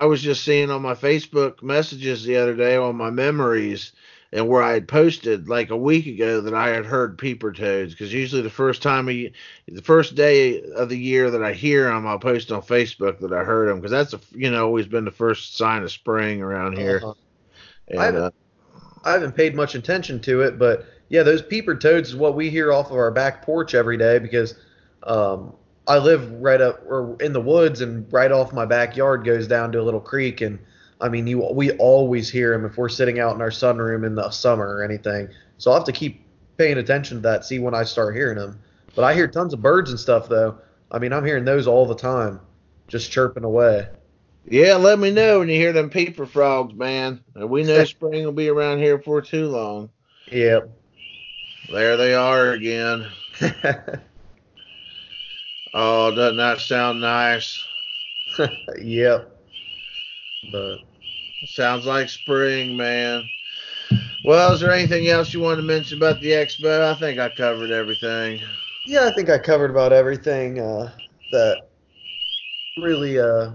[0.00, 3.92] I was just seeing on my Facebook messages the other day on my memories
[4.32, 7.92] and where I had posted like a week ago that I had heard peeper toads
[7.92, 11.84] because usually the first time of, the first day of the year that I hear
[11.84, 14.86] them, I'll post on Facebook that I heard them because that's a, you know always
[14.86, 17.00] been the first sign of spring around here.
[17.02, 17.14] uh-huh.
[17.88, 18.30] And, I haven't- uh,
[19.04, 22.50] I haven't paid much attention to it, but yeah, those peeper toads is what we
[22.50, 24.56] hear off of our back porch every day because
[25.04, 25.52] um,
[25.86, 29.70] I live right up or in the woods, and right off my backyard goes down
[29.72, 30.58] to a little creek, and
[31.00, 34.16] I mean, you we always hear them if we're sitting out in our sunroom in
[34.16, 35.28] the summer or anything.
[35.58, 36.24] So I'll have to keep
[36.56, 38.58] paying attention to that, see when I start hearing them.
[38.96, 40.58] But I hear tons of birds and stuff though.
[40.90, 42.40] I mean, I'm hearing those all the time,
[42.88, 43.86] just chirping away.
[44.48, 47.20] Yeah, let me know when you hear them peeper frogs, man.
[47.34, 49.90] And we know spring will be around here for too long.
[50.30, 50.70] Yep.
[51.70, 53.06] There they are again.
[55.78, 57.62] Oh, doesn't that sound nice?
[58.78, 59.30] yep.
[60.50, 60.78] But
[61.44, 63.28] Sounds like spring, man.
[64.24, 66.82] Well, is there anything else you want to mention about the expo?
[66.82, 68.40] I think I covered everything.
[68.86, 70.90] Yeah, I think I covered about everything uh,
[71.30, 71.68] that
[72.78, 73.50] really uh,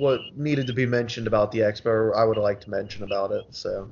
[0.00, 2.14] what needed to be mentioned about the expo.
[2.16, 3.44] I would like to mention about it.
[3.50, 3.90] So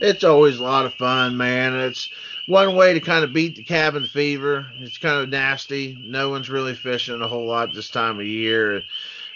[0.00, 1.74] It's always a lot of fun, man.
[1.74, 2.08] It's
[2.46, 4.66] one way to kind of beat the cabin fever.
[4.80, 5.98] It's kind of nasty.
[6.00, 8.82] No one's really fishing a whole lot this time of year,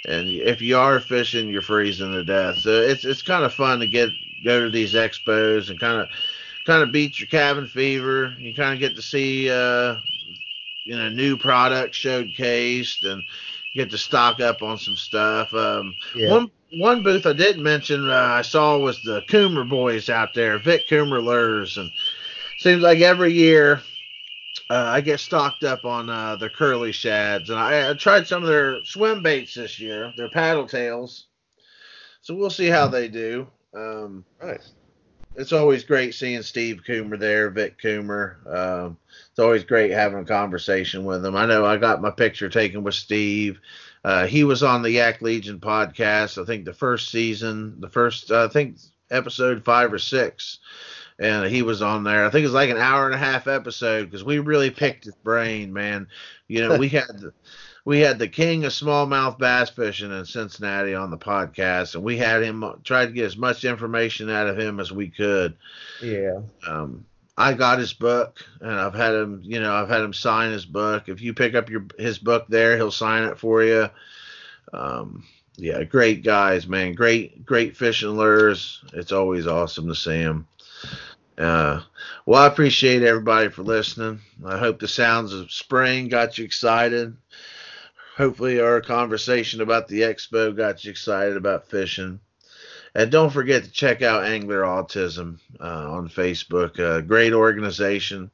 [0.06, 2.58] and if you are fishing, you're freezing to death.
[2.58, 4.10] So it's it's kind of fun to get
[4.44, 6.08] go to these expos and kind of
[6.64, 8.34] kind of beat your cabin fever.
[8.38, 9.96] You kind of get to see uh,
[10.84, 13.24] you know new products showcased and
[13.78, 15.52] get to stock up on some stuff.
[15.54, 20.10] Um, yeah, one one booth I didn't mention uh, I saw was the Coomer boys
[20.10, 21.90] out there, Vic Coomer lures, and
[22.58, 23.80] seems like every year
[24.70, 28.42] uh, I get stocked up on uh, their curly shads, and I, I tried some
[28.42, 31.26] of their swim baits this year, their paddle tails.
[32.20, 33.46] So we'll see how they do.
[33.74, 34.60] Um, right.
[35.38, 38.44] It's always great seeing Steve Coomer there, Vic Coomer.
[38.44, 38.98] Um,
[39.30, 41.36] it's always great having a conversation with him.
[41.36, 43.60] I know I got my picture taken with Steve.
[44.04, 48.32] Uh, he was on the Yak Legion podcast, I think the first season, the first,
[48.32, 48.78] uh, I think
[49.12, 50.58] episode five or six.
[51.20, 52.24] And he was on there.
[52.24, 55.04] I think it was like an hour and a half episode because we really picked
[55.04, 56.08] his brain, man.
[56.48, 57.32] You know, we had
[57.88, 62.18] we had the king of smallmouth bass fishing in Cincinnati on the podcast, and we
[62.18, 65.56] had him tried to get as much information out of him as we could.
[66.02, 66.42] Yeah.
[66.66, 67.06] Um,
[67.38, 70.66] I got his book, and I've had him, you know, I've had him sign his
[70.66, 71.08] book.
[71.08, 73.88] If you pick up your his book there, he'll sign it for you.
[74.74, 75.24] Um,
[75.56, 76.92] yeah, great guys, man.
[76.92, 78.84] Great, great fishing lures.
[78.92, 80.46] It's always awesome to see them.
[81.38, 81.80] Uh,
[82.26, 84.20] well, I appreciate everybody for listening.
[84.44, 87.16] I hope the sounds of spring got you excited.
[88.18, 92.18] Hopefully, our conversation about the expo got you excited about fishing.
[92.92, 96.80] And don't forget to check out Angler Autism uh, on Facebook.
[96.80, 98.32] Uh, great organization.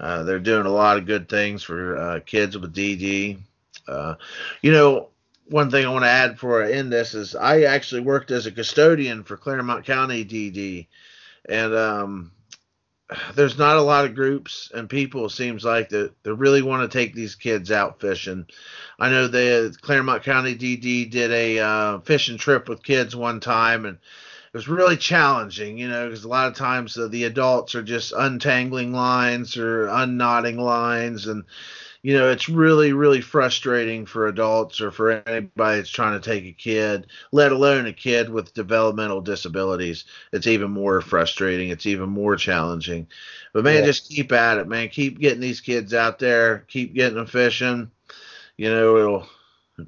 [0.00, 3.38] Uh, they're doing a lot of good things for uh, kids with DD.
[3.86, 4.16] Uh,
[4.60, 5.10] you know,
[5.48, 8.46] one thing I want to add before I end this is I actually worked as
[8.46, 10.88] a custodian for Clermont County DD,
[11.48, 12.32] and um,
[13.34, 15.26] there's not a lot of groups and people.
[15.26, 18.46] It seems like that that really want to take these kids out fishing.
[18.98, 23.84] I know the Clermont County DD did a uh, fishing trip with kids one time,
[23.84, 27.74] and it was really challenging, you know, because a lot of times uh, the adults
[27.74, 31.44] are just untangling lines or unknotting lines, and
[32.02, 36.44] you know, it's really, really frustrating for adults or for anybody that's trying to take
[36.44, 40.04] a kid, let alone a kid with developmental disabilities.
[40.32, 41.70] It's even more frustrating.
[41.70, 43.06] It's even more challenging.
[43.52, 43.86] But man, yeah.
[43.86, 44.88] just keep at it, man.
[44.88, 46.64] Keep getting these kids out there.
[46.66, 47.90] Keep getting them fishing.
[48.56, 49.26] You know, it'll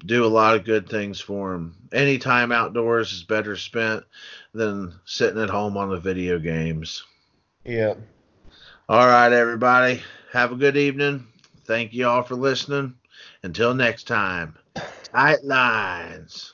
[0.07, 1.75] do a lot of good things for them.
[1.93, 4.05] Any time outdoors is better spent
[4.53, 7.03] than sitting at home on the video games.
[7.65, 7.95] Yeah.
[8.89, 10.01] All right, everybody.
[10.33, 11.27] Have a good evening.
[11.65, 12.95] Thank you all for listening.
[13.43, 14.57] Until next time,
[15.03, 16.54] tight lines.